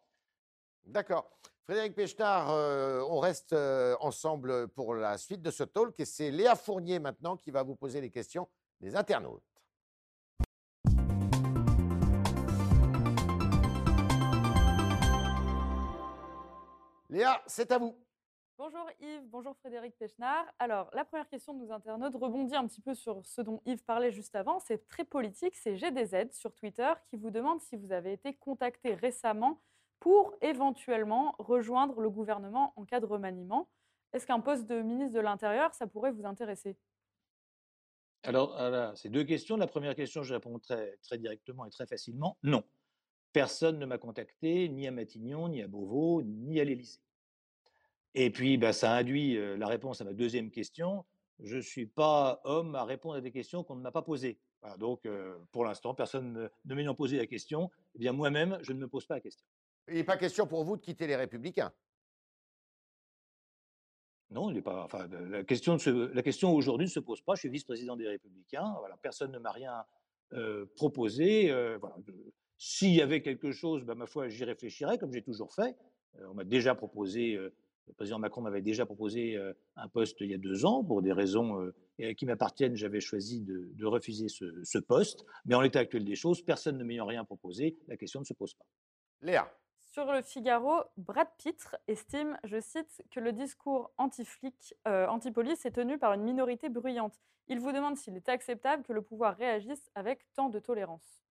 D'accord. 0.86 1.40
Frédéric 1.66 1.96
Pechnard, 1.96 2.50
on 3.10 3.20
reste 3.20 3.56
ensemble 4.02 4.68
pour 4.68 4.96
la 4.96 5.18
suite 5.18 5.42
de 5.42 5.50
ce 5.50 5.64
talk 5.64 5.98
et 5.98 6.04
c'est 6.04 6.30
Léa 6.30 6.56
Fournier 6.56 7.00
maintenant 7.00 7.38
qui 7.38 7.52
va 7.52 7.64
vous 7.64 7.76
poser 7.76 8.02
les 8.02 8.10
questions 8.10 8.50
des 8.82 8.98
internautes. 8.98 9.42
Léa, 17.10 17.42
c'est 17.48 17.72
à 17.72 17.78
vous. 17.78 17.96
Bonjour 18.58 18.86
Yves, 19.00 19.30
bonjour 19.30 19.56
Frédéric 19.56 19.98
Pechnard. 19.98 20.46
Alors, 20.60 20.90
la 20.94 21.06
première 21.06 21.30
question 21.30 21.54
de 21.54 21.66
nos 21.66 21.72
internautes 21.72 22.16
rebondit 22.16 22.56
un 22.56 22.68
petit 22.68 22.82
peu 22.82 22.94
sur 22.94 23.26
ce 23.26 23.42
dont 23.42 23.62
Yves 23.66 23.86
parlait 23.86 24.12
juste 24.12 24.36
avant. 24.36 24.60
C'est 24.60 24.90
très 24.90 25.06
politique, 25.06 25.56
c'est 25.56 25.78
GDZ 25.78 26.34
sur 26.34 26.54
Twitter 26.54 26.92
qui 27.10 27.16
vous 27.16 27.32
demande 27.32 27.62
si 27.62 27.78
vous 27.78 27.94
avez 27.94 28.12
été 28.12 28.34
contacté 28.34 28.96
récemment 28.96 29.62
pour 30.04 30.34
éventuellement 30.42 31.34
rejoindre 31.40 32.02
le 32.02 32.10
gouvernement 32.10 32.74
en 32.76 32.84
cas 32.84 33.00
de 33.00 33.06
remaniement. 33.06 33.70
Est-ce 34.12 34.28
qu'un 34.28 34.42
poste 34.42 34.66
de 34.66 34.82
ministre 34.82 35.14
de 35.14 35.22
l'Intérieur, 35.22 35.74
ça 35.74 35.88
pourrait 35.88 36.12
vous 36.12 36.26
intéresser? 36.26 36.76
Alors, 38.24 38.54
c'est 38.98 39.08
deux 39.08 39.24
questions. 39.24 39.56
La 39.56 39.66
première 39.66 39.96
question, 39.96 40.22
je 40.22 40.34
réponds 40.34 40.60
très, 40.60 40.98
directement 41.14 41.66
et 41.66 41.70
très 41.70 41.88
facilement. 41.88 42.38
Non. 42.44 42.66
Personne 43.32 43.80
ne 43.80 43.86
m'a 43.86 43.98
contacté, 43.98 44.68
ni 44.68 44.86
à 44.88 44.92
Matignon, 44.92 45.48
ni 45.48 45.62
à 45.62 45.70
Beauvau, 45.70 46.22
ni 46.22 46.60
à 46.60 46.66
l'Élysée. 46.66 47.00
Et 48.14 48.30
puis, 48.30 48.58
bah, 48.58 48.74
ça 48.74 48.92
induit 48.92 49.38
la 49.58 49.68
réponse 49.68 50.02
à 50.02 50.04
ma 50.04 50.12
deuxième 50.12 50.52
question. 50.52 51.06
Je 51.40 51.56
ne 51.56 51.62
suis 51.62 51.86
pas 51.86 52.42
homme 52.44 52.76
à 52.76 52.84
répondre 52.84 53.16
à 53.16 53.22
des 53.22 53.32
questions 53.32 53.64
qu'on 53.64 53.78
ne 53.78 53.82
m'a 53.82 53.92
pas 53.94 54.02
posées. 54.02 54.38
donc, 54.80 55.08
pour 55.54 55.64
l'instant, 55.64 55.94
personne 55.94 56.50
ne 56.66 56.76
m'ayant 56.76 56.94
posé 56.94 57.16
la 57.16 57.26
question, 57.26 57.72
eh 57.96 58.00
bien 58.00 58.12
moi-même, 58.12 58.60
je 58.64 58.74
ne 58.74 58.80
me 58.80 58.90
pose 58.90 59.06
pas 59.06 59.14
la 59.14 59.22
question. 59.22 59.48
Il 59.88 59.96
n'est 59.96 60.04
pas 60.04 60.18
question 60.18 60.48
pour 60.48 60.64
vous 60.64 60.78
de 60.78 60.82
quitter 60.82 61.08
les 61.08 61.16
Républicains. 61.16 61.72
Non, 64.30 64.50
il 64.50 64.56
n'est 64.56 64.62
pas. 64.62 64.84
Enfin, 64.84 65.08
la 65.08 65.44
question, 65.44 65.78
la 65.86 66.24
question 66.24 66.54
aujourd'hui 66.54 66.88
ne 66.88 66.92
se 66.92 67.00
pose 67.00 67.22
pas. 67.22 67.36
Je 67.36 67.42
suis 67.42 67.50
vice-président 67.50 67.96
des 67.96 68.08
Républicains. 68.08 68.74
Voilà, 68.80 68.98
personne 68.98 69.32
ne 69.32 69.40
m'a 69.40 69.52
rien 69.52 69.86
proposé. 70.76 71.50
voilà. 71.80 71.96
S'il 72.58 72.94
y 72.94 73.02
avait 73.02 73.22
quelque 73.22 73.52
chose, 73.52 73.84
ben, 73.84 73.96
ma 73.96 74.08
foi, 74.08 74.30
j'y 74.30 74.44
réfléchirais, 74.44 74.98
comme 74.98 75.12
j'ai 75.12 75.22
toujours 75.22 75.54
fait. 75.54 75.76
on 76.28 76.34
m'a 76.34 76.46
déjà 76.46 76.74
proposé, 76.74 77.36
le 77.36 77.94
président 77.96 78.18
Macron 78.18 78.42
m'avait 78.42 78.62
déjà 78.62 78.86
proposé 78.86 79.38
un 79.76 79.88
poste 79.90 80.22
il 80.22 80.32
y 80.32 80.34
a 80.34 80.38
deux 80.38 80.66
ans. 80.66 80.84
Pour 80.84 81.04
des 81.04 81.12
raisons 81.12 81.72
qui 82.18 82.26
m'appartiennent, 82.26 82.76
j'avais 82.76 83.02
choisi 83.02 83.42
de, 83.42 83.70
de 83.74 83.86
refuser 83.86 84.30
ce, 84.30 84.64
ce, 84.64 84.80
poste. 84.80 85.26
Mais 85.46 85.54
en 85.54 85.62
l'état 85.62 85.80
actuel 85.80 86.06
des 86.06 86.16
choses, 86.16 86.42
personne 86.42 86.78
ne 86.78 86.84
m'ayant 86.84 87.06
rien 87.06 87.24
proposé, 87.24 87.78
la 87.88 87.98
question 87.98 88.22
ne 88.22 88.26
se 88.26 88.34
pose 88.34 88.56
pas. 88.56 88.66
Léa. 89.22 89.52
Sur 89.94 90.12
le 90.12 90.24
Figaro, 90.24 90.82
Brad 90.98 91.28
Pitt 91.38 91.68
estime, 91.88 92.36
je 92.46 92.60
cite, 92.60 93.04
que 93.12 93.20
le 93.20 93.32
discours 93.32 93.94
euh, 94.88 95.06
anti-police 95.06 95.68
est 95.68 95.72
tenu 95.72 96.00
par 96.00 96.14
une 96.14 96.24
minorité 96.24 96.68
bruyante. 96.68 97.22
Il 97.48 97.60
vous 97.60 97.72
demande 97.72 97.96
s'il 97.96 98.16
est 98.16 98.28
acceptable 98.28 98.82
que 98.82 98.92
le 98.92 99.04
pouvoir 99.04 99.38
réagisse 99.38 99.92
avec 99.94 100.22
tant 100.34 100.50
de 100.50 100.58
tolérance. 100.58 101.22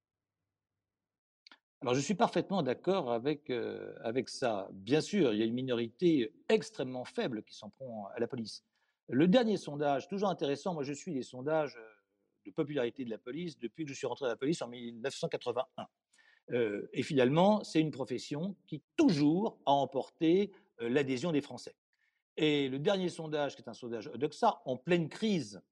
Alors 1.81 1.95
je 1.95 2.01
suis 2.01 2.15
parfaitement 2.15 2.63
d'accord 2.63 3.11
avec, 3.11 3.51
euh, 3.51 3.97
avec 4.05 4.29
ça. 4.29 4.69
Bien 4.71 5.01
sûr, 5.01 5.33
il 5.33 5.41
y 5.41 5.43
a 5.43 5.45
une 5.45 5.55
minorité 5.55 6.33
extrêmement 6.49 7.05
faible 7.05 7.43
qui 7.43 7.57
s'en 7.57 7.71
prend 7.71 8.07
à 8.15 8.21
la 8.21 8.29
police. 8.29 8.65
Le 9.09 9.27
dernier 9.27 9.57
sondage, 9.57 10.07
toujours 10.07 10.29
intéressant, 10.29 10.73
moi 10.73 10.85
je 10.85 10.93
suis 10.93 11.13
les 11.13 11.25
sondages 11.25 11.77
de 12.47 12.53
popularité 12.53 13.05
de 13.05 13.11
la 13.11 13.19
police 13.19 13.59
depuis 13.59 13.83
que 13.85 13.91
je 13.91 13.97
suis 13.97 14.07
rentré 14.07 14.27
à 14.27 14.29
la 14.29 14.37
police 14.37 14.63
en 14.63 14.69
1981 14.69 15.89
et 16.51 17.03
finalement, 17.03 17.63
c'est 17.65 17.81
une 17.81 17.91
profession 17.91 18.57
qui 18.67 18.83
toujours 18.97 19.59
a 19.65 19.73
emporté 19.73 20.53
l'adhésion 20.79 21.33
des 21.33 21.41
Français. 21.41 21.75
Et 22.37 22.69
le 22.69 22.79
dernier 22.79 23.09
sondage, 23.09 23.57
qui 23.57 23.63
est 23.63 23.69
un 23.69 23.75
sondage 23.75 24.09
Odoxa, 24.09 24.61
en 24.65 24.77
pleine 24.77 25.09
crise 25.09 25.63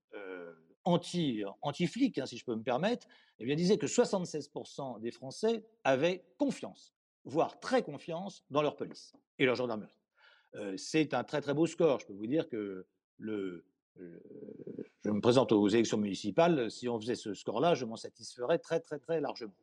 anti, 0.85 1.43
anti-flic, 1.63 2.19
hein, 2.19 2.27
si 2.27 2.39
je 2.39 2.45
peux 2.45 2.55
me 2.55 2.63
permettre, 2.63 3.07
eh 3.39 3.57
disait 3.57 3.79
que 3.79 3.87
76% 3.87 5.01
des 5.01 5.11
Français 5.11 5.65
avaient 5.85 6.25
confiance, 6.39 6.95
voire 7.25 7.59
très 7.61 7.83
confiance, 7.83 8.45
dans 8.51 8.63
leur 8.63 8.77
police 8.77 9.15
et 9.39 9.47
leur 9.47 9.57
gendarmerie. 9.57 9.99
c'est 10.77 11.15
un 11.15 11.25
très 11.25 11.41
très 11.41 11.55
beau 11.55 11.67
score. 11.67 12.01
Je 12.01 12.07
peux 12.07 12.13
vous 12.13 12.27
dire 12.27 12.49
que 12.49 12.87
je 13.19 13.63
me 15.11 15.21
présente 15.21 15.53
aux 15.53 15.69
élections 15.69 15.99
municipales. 15.99 16.71
Si 16.71 16.89
on 16.89 16.99
faisait 17.01 17.15
ce 17.15 17.35
score-là, 17.35 17.75
je 17.75 17.85
m'en 17.85 17.97
satisferais 17.97 18.59
très 18.59 18.81
très 18.81 18.99
très 18.99 19.21
largement. 19.21 19.55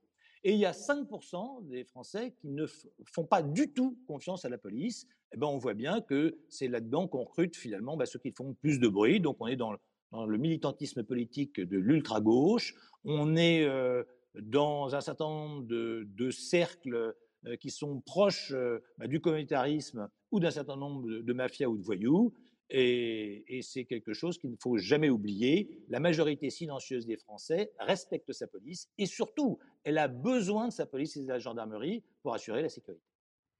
Et 0.43 0.54
il 0.54 0.60
y 0.60 0.65
a 0.65 0.71
5% 0.71 1.67
des 1.67 1.84
Français 1.84 2.34
qui 2.39 2.50
ne 2.50 2.65
font 3.06 3.26
pas 3.26 3.41
du 3.41 3.73
tout 3.73 3.97
confiance 4.08 4.45
à 4.45 4.50
la 4.50 4.58
police. 4.58 5.08
Eh 5.34 5.38
ben, 5.38 5.47
on 5.47 5.58
voit 5.58 5.73
bien 5.73 6.02
que 6.02 6.38
c'est 6.50 6.67
là-dedans 6.67 7.08
qu'on 7.08 7.23
recrute 7.23 7.56
finalement 7.56 7.97
bah, 7.97 8.06
ceux 8.06 8.19
qui 8.19 8.32
font 8.32 8.54
plus 8.54 8.80
de 8.80 8.88
bruit. 8.88 9.19
Donc 9.19 9.38
on 9.39 9.47
est 9.47 9.56
dans 9.56 9.71
le, 9.71 10.38
militantisme 10.38 11.04
politique 11.04 11.60
de 11.60 11.78
l'ultra-gauche. 11.78 12.76
On 13.04 13.36
est 13.36 13.63
euh, 13.63 14.04
dans 14.39 14.95
un 14.95 15.02
certain 15.02 15.26
nombre 15.26 15.63
de, 15.63 16.30
cercles 16.32 17.15
euh, 17.45 17.56
qui 17.58 17.69
sont 17.69 18.02
proches 18.02 18.52
euh, 18.52 18.80
bah, 18.97 19.08
du 19.08 19.19
communautarisme 19.19 20.10
ou 20.32 20.39
d'un 20.39 20.52
certain 20.52 20.76
nombre 20.76 21.08
de 21.08 21.34
mafias 21.34 21.67
ou 21.67 21.78
de 21.78 21.84
voyous. 21.84 22.34
Et, 22.69 23.62
c'est 23.62 23.86
quelque 23.86 24.13
chose 24.13 24.38
qu'il 24.38 24.51
ne 24.51 24.58
faut 24.58 24.77
jamais 24.77 25.10
oublier. 25.10 25.69
La 25.89 25.99
majorité 25.99 26.49
silencieuse 26.49 27.06
des 27.06 27.17
Français 27.17 27.71
respecte 27.80 28.34
sa 28.34 28.47
police 28.47 28.89
et 28.97 29.06
surtout, 29.06 29.60
elle 29.84 29.97
a 29.97 30.08
besoin 30.08 30.67
de 30.67 30.73
sa 30.73 30.86
police 30.86 31.15
et 31.17 31.21
de 31.21 31.27
la 31.27 31.39
gendarmerie 31.39 32.03
pour 32.21 32.34
assurer 32.34 32.62
la 32.62 32.69
sécurité. 32.69 33.03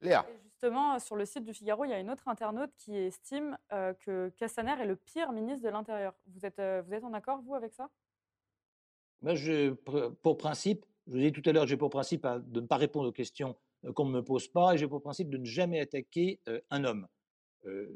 Léa. 0.02 0.28
justement, 0.52 1.00
sur 1.00 1.16
le 1.16 1.26
site 1.26 1.44
du 1.44 1.54
Figaro, 1.54 1.84
il 1.86 1.90
y 1.90 1.94
a 1.94 2.00
une 2.00 2.12
autre 2.12 2.28
internaute 2.28 2.70
qui 2.78 2.96
estime 2.96 3.58
euh, 3.74 3.94
que 3.94 4.30
Castaner 4.38 4.76
est 4.80 4.86
le 4.86 4.96
pire 4.96 5.32
ministre 5.32 5.64
de 5.64 5.70
l'Intérieur. 5.70 6.14
Vous 6.28 6.46
êtes, 6.46 6.60
euh, 6.60 6.84
vous 6.86 6.94
êtes 6.94 7.04
en 7.04 7.14
accord, 7.14 7.42
vous, 7.42 7.56
avec 7.56 7.74
ça? 7.74 7.90
Moi, 9.22 9.34
je, 9.34 9.72
pour 9.72 10.38
principe, 10.38 10.86
je 11.08 11.14
vous 11.14 11.18
ai 11.18 11.32
dit 11.32 11.42
tout 11.42 11.50
à 11.50 11.54
l'heure, 11.54 11.66
j'ai 11.66 11.78
pour 11.78 11.90
principe 11.90 12.28
de 12.28 12.62
ne 12.62 12.68
pas 12.68 12.78
répondre 12.78 13.10
aux 13.10 13.14
questions 13.14 13.56
euh, 13.86 13.94
qu'on 13.94 14.06
ne 14.06 14.12
me 14.12 14.24
pose 14.24 14.48
pas 14.48 14.76
et 14.76 14.78
j'ai 14.78 14.88
pour 14.88 15.02
principe 15.02 15.30
de 15.30 15.38
ne 15.38 15.46
jamais 15.46 15.80
attaquer 15.80 16.40
un 16.70 16.84
homme 16.84 17.08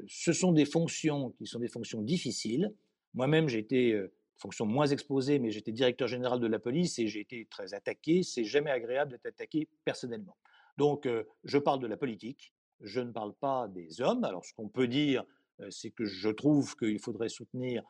ce 0.08 0.32
sont 0.32 0.52
des 0.52 0.64
fonctions 0.64 1.30
qui 1.30 1.46
sont 1.46 1.58
des 1.58 1.68
fonctions 1.68 2.02
difficiles. 2.02 2.72
Moi-même, 3.14 3.48
j'ai 3.48 3.58
été 3.58 4.00
fonction 4.36 4.66
moins 4.66 4.86
exposée, 4.86 5.38
mais 5.38 5.50
j'étais 5.50 5.72
directeur 5.72 6.08
général 6.08 6.40
de 6.40 6.46
la 6.46 6.58
police 6.58 6.98
et 6.98 7.06
j'ai 7.06 7.20
été 7.20 7.46
très 7.50 7.74
attaqué. 7.74 8.22
C'est 8.22 8.44
jamais 8.44 8.70
agréable 8.70 9.12
d'être 9.12 9.26
attaqué 9.26 9.68
personnellement. 9.84 10.36
Donc, 10.78 11.08
je 11.44 11.58
parle 11.58 11.80
de 11.80 11.86
la 11.86 11.96
politique, 11.96 12.52
je 12.80 13.00
ne 13.00 13.12
parle 13.12 13.34
pas 13.34 13.68
des 13.68 14.00
hommes. 14.00 14.24
Alors, 14.24 14.44
ce 14.44 14.52
qu'on 14.54 14.68
peut 14.68 14.88
dire, 14.88 15.24
c'est 15.70 15.90
que 15.90 16.04
je 16.04 16.28
trouve 16.28 16.74
qu'il 16.76 16.98
faudrait 16.98 17.28
soutenir 17.28 17.84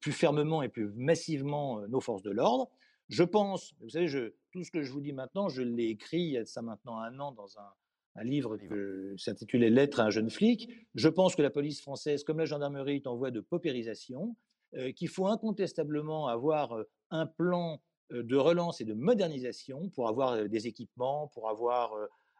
plus 0.00 0.12
fermement 0.12 0.62
et 0.62 0.68
plus 0.68 0.90
massivement 0.94 1.80
nos 1.88 2.00
forces 2.00 2.22
de 2.22 2.30
l'ordre. 2.30 2.70
Je 3.08 3.22
pense, 3.22 3.74
vous 3.80 3.90
savez, 3.90 4.06
tout 4.52 4.64
ce 4.64 4.70
que 4.70 4.82
je 4.82 4.92
vous 4.92 5.00
dis 5.00 5.12
maintenant, 5.12 5.48
je 5.48 5.62
l'ai 5.62 5.88
écrit 5.88 6.20
il 6.20 6.32
y 6.32 6.38
a 6.38 6.44
ça 6.44 6.62
maintenant 6.62 6.98
un 6.98 7.18
an 7.20 7.32
dans 7.32 7.58
un, 7.58 7.72
un 8.16 8.24
livre 8.24 8.56
qui 8.56 8.66
s'intitulait 9.22 9.70
Lettre 9.70 10.00
à 10.00 10.04
un 10.04 10.10
jeune 10.10 10.30
flic. 10.30 10.70
Je 10.94 11.08
pense 11.08 11.36
que 11.36 11.42
la 11.42 11.50
police 11.50 11.80
française, 11.80 12.24
comme 12.24 12.38
la 12.38 12.44
gendarmerie, 12.44 12.96
est 12.96 13.06
en 13.06 13.16
voie 13.16 13.30
de 13.30 13.40
paupérisation, 13.40 14.36
qu'il 14.96 15.08
faut 15.08 15.26
incontestablement 15.26 16.26
avoir 16.26 16.76
un 17.10 17.26
plan 17.26 17.80
de 18.10 18.36
relance 18.36 18.80
et 18.80 18.84
de 18.84 18.94
modernisation 18.94 19.88
pour 19.90 20.08
avoir 20.08 20.48
des 20.48 20.66
équipements, 20.66 21.28
pour 21.28 21.48
avoir 21.48 21.92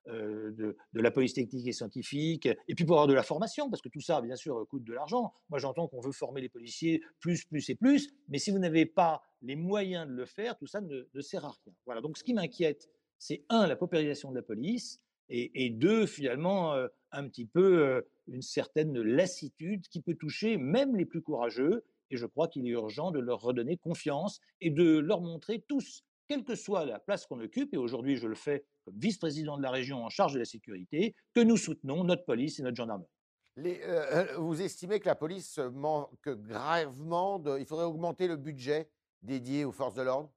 euh, 0.08 0.52
de, 0.52 0.76
la 0.92 1.10
police 1.10 1.34
technique 1.34 1.66
et 1.66 1.72
scientifique, 1.72 2.46
et 2.46 2.74
puis 2.74 2.84
pour 2.84 2.94
avoir 2.94 3.08
de 3.08 3.14
la 3.14 3.24
formation, 3.24 3.68
parce 3.68 3.82
que 3.82 3.88
tout 3.88 4.00
ça, 4.00 4.20
bien 4.20 4.36
sûr, 4.36 4.64
coûte 4.68 4.84
de 4.84 4.92
l'argent. 4.92 5.34
Moi, 5.50 5.58
j'entends 5.58 5.88
qu'on 5.88 6.00
veut 6.00 6.12
former 6.12 6.40
les 6.40 6.48
policiers 6.48 7.02
plus, 7.18 7.44
plus 7.44 7.68
et 7.70 7.74
plus, 7.74 8.14
mais 8.28 8.38
si 8.38 8.52
vous 8.52 8.58
n'avez 8.58 8.86
pas 8.86 9.22
les 9.42 9.56
moyens 9.56 10.06
de 10.06 10.12
le 10.12 10.24
faire, 10.24 10.56
tout 10.56 10.66
ça 10.68 10.80
ne, 10.80 11.20
sert 11.20 11.44
à 11.44 11.50
rien. 11.50 11.74
Voilà. 11.86 12.00
Donc, 12.00 12.18
ce 12.18 12.24
qui 12.24 12.34
m'inquiète, 12.34 12.88
c'est 13.18 13.44
un, 13.48 13.66
la 13.66 13.74
paupérisation 13.74 14.30
de 14.30 14.36
la 14.36 14.42
police, 14.42 15.02
et, 15.28 15.70
deux, 15.70 16.06
finalement, 16.06 16.74
euh, 16.74 16.88
un 17.10 17.28
petit 17.28 17.46
peu 17.46 17.82
euh, 17.82 18.02
une 18.28 18.42
certaine 18.42 19.00
lassitude 19.00 19.88
qui 19.88 20.00
peut 20.00 20.14
toucher 20.14 20.56
même 20.56 20.96
les 20.96 21.04
plus 21.04 21.22
courageux. 21.22 21.84
Et 22.10 22.16
je 22.16 22.26
crois 22.26 22.46
qu'il 22.46 22.66
est 22.66 22.70
urgent 22.70 23.10
de 23.10 23.18
leur 23.18 23.40
redonner 23.40 23.76
confiance 23.76 24.40
et 24.60 24.70
de 24.70 24.98
leur 24.98 25.20
montrer 25.20 25.64
tous 25.66 26.04
quelle 26.26 26.44
que 26.44 26.54
soit 26.54 26.84
la 26.84 26.98
place 26.98 27.26
qu'on 27.26 27.40
occupe, 27.40 27.72
et 27.74 27.76
aujourd'hui 27.76 28.16
je 28.16 28.26
le 28.26 28.34
fais 28.34 28.64
comme 28.84 28.98
vice-président 28.98 29.56
de 29.56 29.62
la 29.62 29.70
région 29.70 30.04
en 30.04 30.08
charge 30.08 30.34
de 30.34 30.38
la 30.38 30.44
sécurité, 30.44 31.14
que 31.34 31.40
nous 31.40 31.56
soutenons 31.56 32.04
notre 32.04 32.24
police 32.24 32.58
et 32.58 32.62
notre 32.62 32.76
gendarmerie. 32.76 33.08
Les, 33.56 33.80
euh, 33.82 34.34
euh, 34.34 34.36
vous 34.38 34.60
estimez 34.60 35.00
que 35.00 35.06
la 35.06 35.14
police 35.14 35.58
manque 35.58 36.28
gravement 36.28 37.38
de, 37.38 37.58
Il 37.58 37.66
faudrait 37.66 37.86
augmenter 37.86 38.28
le 38.28 38.36
budget 38.36 38.90
dédié 39.22 39.64
aux 39.64 39.72
forces 39.72 39.94
de 39.94 40.02
l'ordre? 40.02 40.30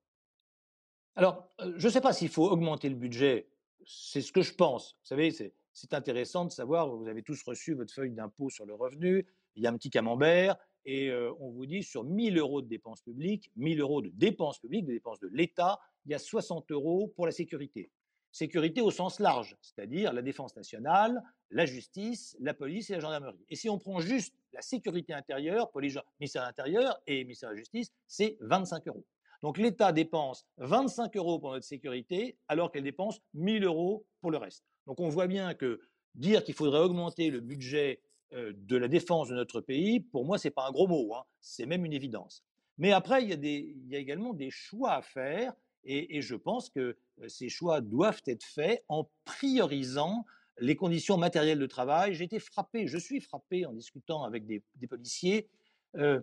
Alors, 1.15 1.49
euh, 1.59 1.73
je 1.75 1.87
ne 1.87 1.91
sais 1.91 2.01
pas 2.01 2.13
s'il 2.13 2.29
faut 2.29 2.49
augmenter 2.49 2.87
le 2.87 2.95
budget, 2.95 3.49
c'est 3.85 4.21
ce 4.21 4.31
que 4.31 4.41
je 4.41 4.53
pense. 4.53 4.97
Vous 5.01 5.07
savez, 5.07 5.31
c'est 5.31 5.93
intéressant 5.93 6.45
de 6.45 6.51
savoir, 6.51 6.89
vous 6.89 7.07
avez 7.07 7.23
tous 7.23 7.41
reçu 7.43 7.73
votre 7.73 7.93
feuille 7.93 8.11
d'impôt 8.11 8.49
sur 8.49 8.65
le 8.65 8.73
revenu, 8.73 9.25
il 9.55 9.63
y 9.63 9.67
a 9.67 9.69
un 9.69 9.77
petit 9.77 9.89
camembert, 9.89 10.57
et 10.85 11.11
on 11.39 11.49
vous 11.49 11.65
dit 11.65 11.83
sur 11.83 12.03
1000 12.03 12.37
euros 12.37 12.61
de 12.61 12.67
dépenses 12.67 13.01
publiques, 13.01 13.51
1000 13.55 13.81
euros 13.81 14.01
de 14.01 14.09
dépenses 14.09 14.59
publiques, 14.59 14.85
de 14.85 14.93
dépenses 14.93 15.19
de 15.19 15.27
l'État, 15.27 15.79
il 16.05 16.11
y 16.11 16.15
a 16.15 16.19
60 16.19 16.71
euros 16.71 17.11
pour 17.15 17.25
la 17.25 17.31
sécurité. 17.31 17.91
Sécurité 18.31 18.81
au 18.81 18.91
sens 18.91 19.19
large, 19.19 19.57
c'est-à-dire 19.61 20.13
la 20.13 20.21
défense 20.21 20.55
nationale, 20.55 21.23
la 21.49 21.65
justice, 21.65 22.37
la 22.39 22.53
police 22.53 22.91
et 22.91 22.93
la 22.93 22.99
gendarmerie. 22.99 23.43
Et 23.49 23.55
si 23.55 23.69
on 23.69 23.79
prend 23.79 23.99
juste 23.99 24.35
la 24.53 24.61
sécurité 24.61 25.13
intérieure, 25.13 25.71
les 25.79 25.95
ministère 26.19 26.43
de 26.43 26.47
l'Intérieur 26.47 27.01
et 27.07 27.23
ministère 27.23 27.49
de 27.49 27.55
la 27.55 27.59
Justice, 27.59 27.91
c'est 28.07 28.37
25 28.41 28.87
euros. 28.87 29.05
Donc 29.41 29.57
l'État 29.57 29.91
dépense 29.91 30.45
25 30.57 31.15
euros 31.15 31.39
pour 31.39 31.51
notre 31.51 31.65
sécurité, 31.65 32.37
alors 32.47 32.71
qu'elle 32.71 32.83
dépense 32.83 33.21
1000 33.33 33.63
euros 33.63 34.05
pour 34.21 34.31
le 34.31 34.37
reste. 34.37 34.65
Donc 34.85 34.99
on 34.99 35.09
voit 35.09 35.27
bien 35.27 35.53
que 35.53 35.79
dire 36.15 36.43
qu'il 36.43 36.55
faudrait 36.55 36.79
augmenter 36.79 37.29
le 37.29 37.39
budget 37.39 38.01
euh, 38.33 38.53
de 38.55 38.77
la 38.77 38.87
défense 38.87 39.29
de 39.29 39.35
notre 39.35 39.61
pays, 39.61 39.99
pour 39.99 40.25
moi, 40.25 40.37
ce 40.37 40.47
n'est 40.47 40.51
pas 40.51 40.67
un 40.67 40.71
gros 40.71 40.87
mot, 40.87 41.15
hein, 41.15 41.23
c'est 41.41 41.65
même 41.65 41.85
une 41.85 41.93
évidence. 41.93 42.43
Mais 42.77 42.91
après, 42.91 43.23
il 43.23 43.29
y, 43.29 43.95
a 43.95 43.99
également 43.99 44.33
des 44.33 44.51
choix 44.51 44.93
à 44.93 45.01
faire, 45.01 45.53
et, 45.83 46.21
je 46.21 46.35
pense 46.35 46.69
que 46.69 46.95
euh, 47.21 47.27
ces 47.27 47.49
choix 47.49 47.81
doivent 47.81 48.21
être 48.27 48.43
faits 48.43 48.83
en 48.87 49.09
priorisant 49.25 50.25
les 50.59 50.75
conditions 50.75 51.17
matérielles 51.17 51.57
de 51.57 51.65
travail. 51.65 52.13
J'ai 52.13 52.25
été 52.25 52.39
frappé, 52.39 52.85
je 52.87 52.97
suis 52.97 53.19
frappé 53.19 53.65
en 53.65 53.73
discutant 53.73 54.23
avec 54.23 54.45
des, 54.45 54.61
policiers. 54.87 55.47
Euh, 55.95 56.21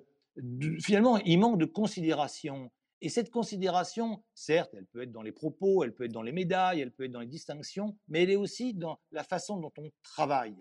finalement, 0.81 1.19
il 1.19 1.39
manque 1.39 1.59
de 1.59 1.65
considération. 1.65 2.71
Et 3.03 3.09
cette 3.09 3.31
considération, 3.31 4.23
certes, 4.35 4.73
elle 4.75 4.87
peut 4.87 5.03
être 5.03 5.13
dans 5.13 5.23
les 5.23 5.33
propos, 5.33 5.85
elle 5.85 5.95
peut 5.95 6.05
être 6.05 6.13
dans 6.13 6.23
les 6.23 6.33
médailles, 6.33 6.81
elle 6.81 6.93
peut 6.93 7.05
être 7.05 7.13
dans 7.13 7.21
les 7.21 7.27
distinctions, 7.27 7.97
mais 8.09 8.23
elle 8.23 8.31
est 8.31 8.37
aussi 8.37 8.73
dans 8.73 8.99
la 9.11 9.23
façon 9.23 9.59
dont 9.59 9.73
on 9.79 9.91
travaille 10.03 10.57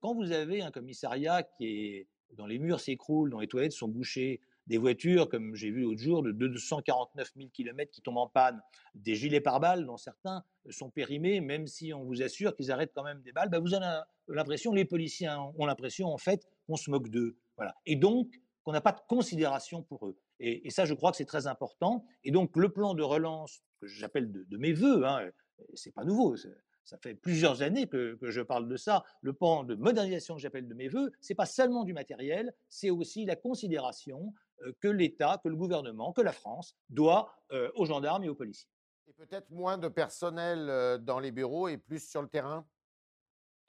quand 0.00 0.14
vous 0.14 0.32
avez 0.32 0.62
un 0.62 0.70
commissariat 0.70 1.42
qui 1.42 1.66
est 1.66 2.08
dont 2.30 2.46
les 2.46 2.58
murs 2.58 2.80
s'écroulent, 2.80 3.30
dont 3.30 3.40
les 3.40 3.46
toilettes 3.46 3.72
sont 3.72 3.88
bouchées, 3.88 4.40
des 4.66 4.78
voitures, 4.78 5.28
comme 5.28 5.54
j'ai 5.54 5.70
vu 5.70 5.82
l'autre 5.82 6.00
jour, 6.00 6.22
de 6.22 6.32
249 6.32 7.32
000 7.36 7.48
km 7.52 7.90
qui 7.90 8.00
tombent 8.00 8.16
en 8.16 8.28
panne, 8.28 8.62
des 8.94 9.14
gilets 9.14 9.42
pare-balles 9.42 9.84
dont 9.84 9.98
certains 9.98 10.42
sont 10.70 10.88
périmés, 10.88 11.42
même 11.42 11.66
si 11.66 11.92
on 11.92 12.04
vous 12.04 12.22
assure 12.22 12.56
qu'ils 12.56 12.70
arrêtent 12.70 12.92
quand 12.94 13.02
même 13.02 13.20
des 13.20 13.32
balles, 13.32 13.50
bah, 13.50 13.58
vous 13.58 13.74
avez 13.74 14.00
l'impression, 14.28 14.72
les 14.72 14.86
policiers 14.86 15.28
ont 15.28 15.66
l'impression 15.66 16.08
en 16.08 16.16
fait 16.16 16.48
qu'on 16.66 16.76
se 16.76 16.90
moque 16.90 17.10
d'eux. 17.10 17.36
Voilà. 17.56 17.74
Et 17.84 17.96
donc 17.96 18.40
qu'on 18.62 18.72
n'a 18.72 18.80
pas 18.80 18.92
de 18.92 19.00
considération 19.08 19.82
pour 19.82 20.06
eux. 20.06 20.16
Et, 20.44 20.70
ça, 20.70 20.84
je 20.84 20.94
crois 20.94 21.12
que 21.12 21.16
c'est 21.16 21.24
très 21.24 21.46
important. 21.46 22.04
Et 22.24 22.32
donc 22.32 22.56
le 22.56 22.68
plan 22.68 22.94
de 22.94 23.02
relance, 23.02 23.62
que 23.80 23.86
j'appelle 23.86 24.30
de, 24.30 24.56
mes 24.56 24.72
voeux, 24.72 25.06
hein, 25.06 25.30
c'est 25.74 25.92
pas 25.92 26.04
nouveau, 26.04 26.36
ça 26.84 26.98
fait 26.98 27.14
plusieurs 27.14 27.62
années 27.62 27.86
que, 27.86 28.18
je 28.20 28.40
parle 28.40 28.68
de 28.68 28.76
ça. 28.76 29.04
Le 29.20 29.32
plan 29.32 29.62
de 29.62 29.74
modernisation 29.76 30.34
que 30.34 30.40
j'appelle 30.40 30.66
de 30.66 30.74
mes 30.74 30.88
voeux, 30.88 31.12
c'est 31.20 31.36
pas 31.36 31.46
seulement 31.46 31.84
du 31.84 31.92
matériel, 31.92 32.52
c'est 32.68 32.90
aussi 32.90 33.24
la 33.24 33.36
considération 33.36 34.34
euh, 34.62 34.72
que 34.80 34.88
l'État, 34.88 35.40
que 35.42 35.48
le 35.48 35.56
gouvernement, 35.56 36.12
que 36.12 36.22
la 36.22 36.32
France 36.32 36.76
doit 36.90 37.32
euh, 37.52 37.70
aux 37.76 37.84
gendarmes 37.84 38.24
et 38.24 38.28
aux 38.28 38.34
policiers. 38.34 38.68
Et 39.06 39.12
peut-être 39.12 39.48
moins 39.50 39.78
de 39.78 39.88
personnel 39.88 40.68
euh, 40.68 40.98
dans 40.98 41.20
les 41.20 41.30
bureaux 41.30 41.68
et 41.68 41.78
plus 41.78 42.04
sur 42.08 42.20
le 42.20 42.28
terrain? 42.28 42.66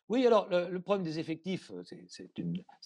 Oui, 0.10 0.28
alors 0.28 0.50
le, 0.50 0.80
problème 0.80 1.04
des 1.04 1.20
effectifs, 1.20 1.72
c'est 1.84 2.06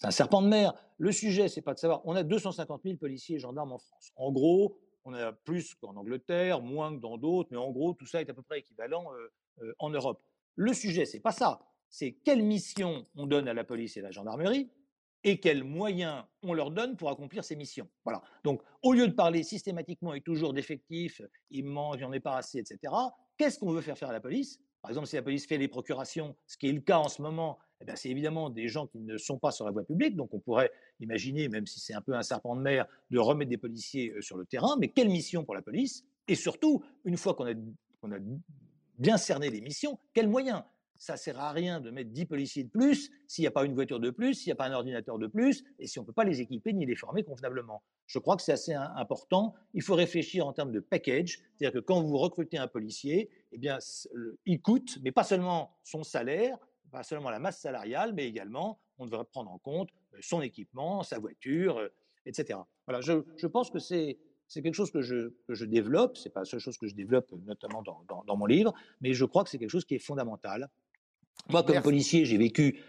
un 0.04 0.12
serpent 0.12 0.42
de 0.42 0.48
mer. 0.48 0.74
Le 0.98 1.12
sujet, 1.12 1.48
c'est 1.48 1.62
pas 1.62 1.74
de 1.74 1.80
savoir. 1.80 2.02
On 2.06 2.16
a 2.16 2.24
250 2.24 2.82
000 2.84 2.98
policiers 2.98 3.38
et 3.38 3.40
gendarmes 3.40 3.72
en 3.72 3.80
France. 3.80 4.12
En 4.16 4.32
gros, 4.32 4.78
on 5.04 5.14
a 5.14 5.32
plus 5.32 5.74
qu'en 5.76 5.96
Angleterre, 5.96 6.62
moins 6.62 6.96
que 6.96 7.02
dans 7.02 7.18
d'autres, 7.18 7.50
mais 7.52 7.58
en 7.58 7.72
gros, 7.72 7.94
tout 7.94 8.06
ça 8.06 8.22
est 8.22 8.30
à 8.30 8.34
peu 8.34 8.42
près 8.44 8.60
équivalent 8.60 9.08
euh, 9.62 9.74
en 9.80 9.90
Europe. 9.90 10.22
Le 10.56 10.74
sujet, 10.74 11.06
c'est 11.06 11.20
pas 11.20 11.32
ça. 11.32 11.62
C'est 11.90 12.14
quelle 12.24 12.44
mission 12.44 13.06
on 13.16 13.26
donne 13.26 13.48
à 13.48 13.54
la 13.54 13.64
police 13.64 13.98
et 13.98 14.02
à 14.02 14.04
la 14.04 14.12
gendarmerie 14.12 14.70
et 15.24 15.40
quels 15.40 15.64
moyens 15.64 16.24
on 16.44 16.54
leur 16.54 16.72
donne 16.72 16.96
pour 16.96 17.10
accomplir 17.10 17.44
ces 17.44 17.56
missions. 17.56 17.88
Voilà. 18.06 18.22
Donc, 18.44 18.62
au 18.82 18.94
lieu 18.94 19.08
de 19.08 19.14
parler 19.14 19.44
systématiquement 19.44 20.14
et 20.14 20.22
toujours 20.22 20.54
d'effectifs, 20.54 21.22
il 21.50 21.66
manque, 21.66 21.96
il 21.96 22.00
n'y 22.00 22.06
en 22.06 22.14
est 22.14 22.20
pas 22.20 22.38
assez, 22.38 22.60
etc., 22.60 22.94
qu'est-ce 23.38 23.60
qu'on 23.60 23.72
veut 23.72 23.82
faire 23.82 23.98
faire 23.98 24.10
à 24.10 24.14
la 24.14 24.22
police? 24.22 24.60
Par 24.88 24.92
exemple, 24.92 25.08
si 25.08 25.18
la 25.18 25.22
police 25.22 25.46
fait 25.46 25.58
les 25.58 25.68
procurations, 25.68 26.34
ce 26.46 26.56
qui 26.56 26.70
est 26.70 26.72
le 26.72 26.80
cas 26.80 26.98
en 26.98 27.10
ce 27.10 27.22
moment, 27.22 27.60
eh 27.82 27.92
c'est 27.96 28.08
évidemment 28.08 28.50
des 28.50 28.70
gens 28.70 28.88
qui 28.88 29.00
ne 29.00 29.18
sont 29.18 29.38
pas 29.38 29.52
sur 29.52 29.66
la 29.66 29.72
voie 29.72 29.84
publique, 29.84 30.16
donc 30.16 30.34
on 30.34 30.40
pourrait 30.40 30.72
imaginer, 31.02 31.50
même 31.50 31.68
si 31.68 31.82
c'est 31.82 31.94
un 31.94 32.00
peu 32.00 32.14
un 32.14 32.24
serpent 32.24 32.56
de 32.56 32.62
mer, 32.62 32.86
de 33.12 33.20
remettre 33.20 33.50
des 33.50 33.58
policiers 33.58 34.14
euh, 34.14 34.22
sur 34.22 34.38
le 34.38 34.46
terrain, 34.46 34.78
mais 34.80 34.88
quelle 34.88 35.10
mission 35.10 35.44
pour 35.44 35.56
la 35.56 35.62
police? 35.62 36.06
Et 36.30 36.36
surtout, 36.36 36.86
une 37.04 37.18
fois 37.18 37.34
qu'on 37.34 37.48
a, 37.48 37.52
a 37.52 38.20
bien 38.98 39.18
cerner 39.18 39.50
les 39.50 39.60
missions, 39.60 40.00
quels 40.14 40.30
moyens? 40.30 40.64
Ça 41.00 41.18
sert 41.18 41.40
à 41.40 41.52
rien 41.52 41.80
de 41.80 41.92
mettre 41.92 42.12
10 42.12 42.26
policiers 42.26 42.64
de 42.64 42.70
plus 42.70 43.12
s'il 43.28 43.44
n'y 43.44 43.48
a 43.48 43.52
pas 43.52 43.66
une 43.66 43.74
voiture 43.74 44.00
de 44.00 44.10
plus, 44.10 44.34
s'il 44.36 44.50
n'y 44.50 44.54
a 44.54 44.56
pas 44.56 44.68
un 44.68 44.74
ordinateur 44.74 45.20
de 45.20 45.28
plus, 45.28 45.64
et 45.80 45.88
si 45.88 46.00
on 46.00 46.04
ne 46.04 46.08
peut 46.08 46.14
pas 46.14 46.24
les 46.24 46.42
équiper 46.42 46.74
ni 46.74 46.86
les 46.86 46.96
former 46.96 47.24
convenablement. 47.24 47.84
Je 48.06 48.20
crois 48.20 48.36
que 48.36 48.42
c'est 48.42 48.54
assez 48.54 48.74
important. 48.74 49.54
Il 49.74 49.82
faut 49.82 49.96
réfléchir 49.96 50.48
en 50.48 50.54
termes 50.54 50.72
de 50.72 50.80
package, 50.80 51.40
c'est-à-dire 51.56 51.82
que 51.82 51.86
quand 51.86 52.02
vous 52.02 52.18
recrutez 52.18 52.58
un 52.58 52.68
policier, 52.68 53.30
eh 53.52 53.58
bien, 53.58 53.80
il 54.46 54.62
coûte, 54.62 55.00
mais 55.04 55.12
pas 55.12 55.24
seulement 55.24 55.76
son 55.84 56.04
salaire, 56.04 56.58
pas 56.92 57.04
seulement 57.04 57.30
la 57.30 57.40
masse 57.40 57.60
salariale, 57.60 58.14
mais 58.14 58.28
également, 58.28 58.80
on 58.98 59.06
devrait 59.06 59.26
prendre 59.26 59.52
en 59.52 59.58
compte 59.58 59.90
euh, 60.14 60.18
son 60.22 60.42
équipement, 60.42 61.04
sa 61.04 61.20
voiture, 61.20 61.78
euh, 61.78 61.90
etc. 62.26 62.60
Voilà, 62.88 63.02
je, 63.02 63.48
pense 63.48 63.70
que 63.70 63.80
c'est 63.80 64.18
quelque 64.54 64.74
chose 64.74 64.92
que 64.92 65.02
je, 65.02 65.34
que 65.48 65.54
je 65.54 65.66
développe, 65.66 66.18
c'est 66.18 66.30
pas 66.30 66.42
la 66.42 66.46
seule 66.46 66.60
chose 66.60 66.78
que 66.78 66.88
je 66.88 66.96
développe 66.96 67.32
notamment 67.46 67.84
dans, 67.84 68.04
dans, 68.26 68.38
mon 68.38 68.46
livre, 68.46 68.74
mais 69.02 69.14
je 69.14 69.26
crois 69.26 69.44
que 69.44 69.50
c'est 69.50 69.58
quelque 69.58 69.70
chose 69.70 69.86
qui 69.86 69.96
est 69.96 70.00
fondamental. 70.00 70.70
Moi, 71.50 71.64
comme 71.64 71.82
policier, 71.82 72.26
j'ai 72.26 72.38
vécu 72.38 72.82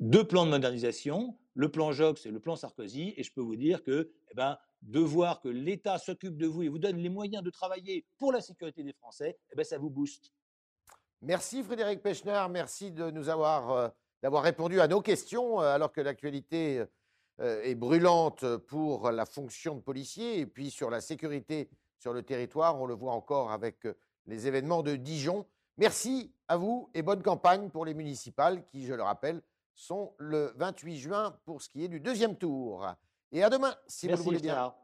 deux 0.00 0.26
plans 0.26 0.44
de 0.44 0.50
modernisation, 0.50 1.38
le 1.54 1.70
plan 1.70 1.92
Jox 1.92 2.26
et 2.26 2.30
le 2.30 2.40
plan 2.40 2.56
Sarkozy, 2.56 3.14
et 3.16 3.22
je 3.22 3.32
peux 3.32 3.40
vous 3.40 3.56
dire 3.56 3.82
que 3.82 4.12
eh 4.30 4.34
ben, 4.34 4.58
de 4.82 5.00
voir 5.00 5.40
que 5.40 5.48
l'État 5.48 5.98
s'occupe 5.98 6.36
de 6.36 6.46
vous 6.46 6.62
et 6.62 6.68
vous 6.68 6.78
donne 6.78 6.96
les 6.96 7.08
moyens 7.08 7.42
de 7.42 7.50
travailler 7.50 8.04
pour 8.18 8.32
la 8.32 8.40
sécurité 8.40 8.82
des 8.82 8.92
Français, 8.92 9.38
eh 9.52 9.56
ben, 9.56 9.64
ça 9.64 9.78
vous 9.78 9.90
booste. 9.90 10.32
Merci 11.22 11.62
Frédéric 11.62 12.02
Pechner, 12.02 12.46
merci 12.50 12.90
de 12.90 13.10
nous 13.10 13.28
avoir, 13.28 13.70
euh, 13.70 13.88
d'avoir 14.22 14.42
répondu 14.42 14.80
à 14.80 14.88
nos 14.88 15.00
questions 15.00 15.60
euh, 15.60 15.74
alors 15.74 15.92
que 15.92 16.00
l'actualité 16.00 16.84
euh, 17.40 17.62
est 17.62 17.74
brûlante 17.74 18.44
pour 18.66 19.10
la 19.10 19.24
fonction 19.24 19.76
de 19.76 19.80
policier 19.80 20.40
et 20.40 20.46
puis 20.46 20.70
sur 20.70 20.90
la 20.90 21.00
sécurité 21.00 21.70
sur 21.98 22.12
le 22.12 22.22
territoire. 22.22 22.80
On 22.80 22.86
le 22.86 22.94
voit 22.94 23.12
encore 23.12 23.50
avec 23.50 23.88
les 24.26 24.46
événements 24.46 24.82
de 24.82 24.96
Dijon. 24.96 25.46
Merci 25.78 26.32
à 26.48 26.56
vous 26.56 26.88
et 26.94 27.02
bonne 27.02 27.22
campagne 27.22 27.68
pour 27.68 27.84
les 27.84 27.92
municipales 27.92 28.64
qui, 28.66 28.86
je 28.86 28.94
le 28.94 29.02
rappelle, 29.02 29.42
sont 29.74 30.14
le 30.16 30.54
28 30.56 30.96
juin 30.96 31.38
pour 31.44 31.60
ce 31.60 31.68
qui 31.68 31.84
est 31.84 31.88
du 31.88 32.00
deuxième 32.00 32.36
tour. 32.36 32.86
Et 33.30 33.42
à 33.42 33.50
demain, 33.50 33.74
si 33.86 34.06
vous 34.06 34.16
le 34.16 34.22
voulez 34.22 34.38
bien. 34.38 34.74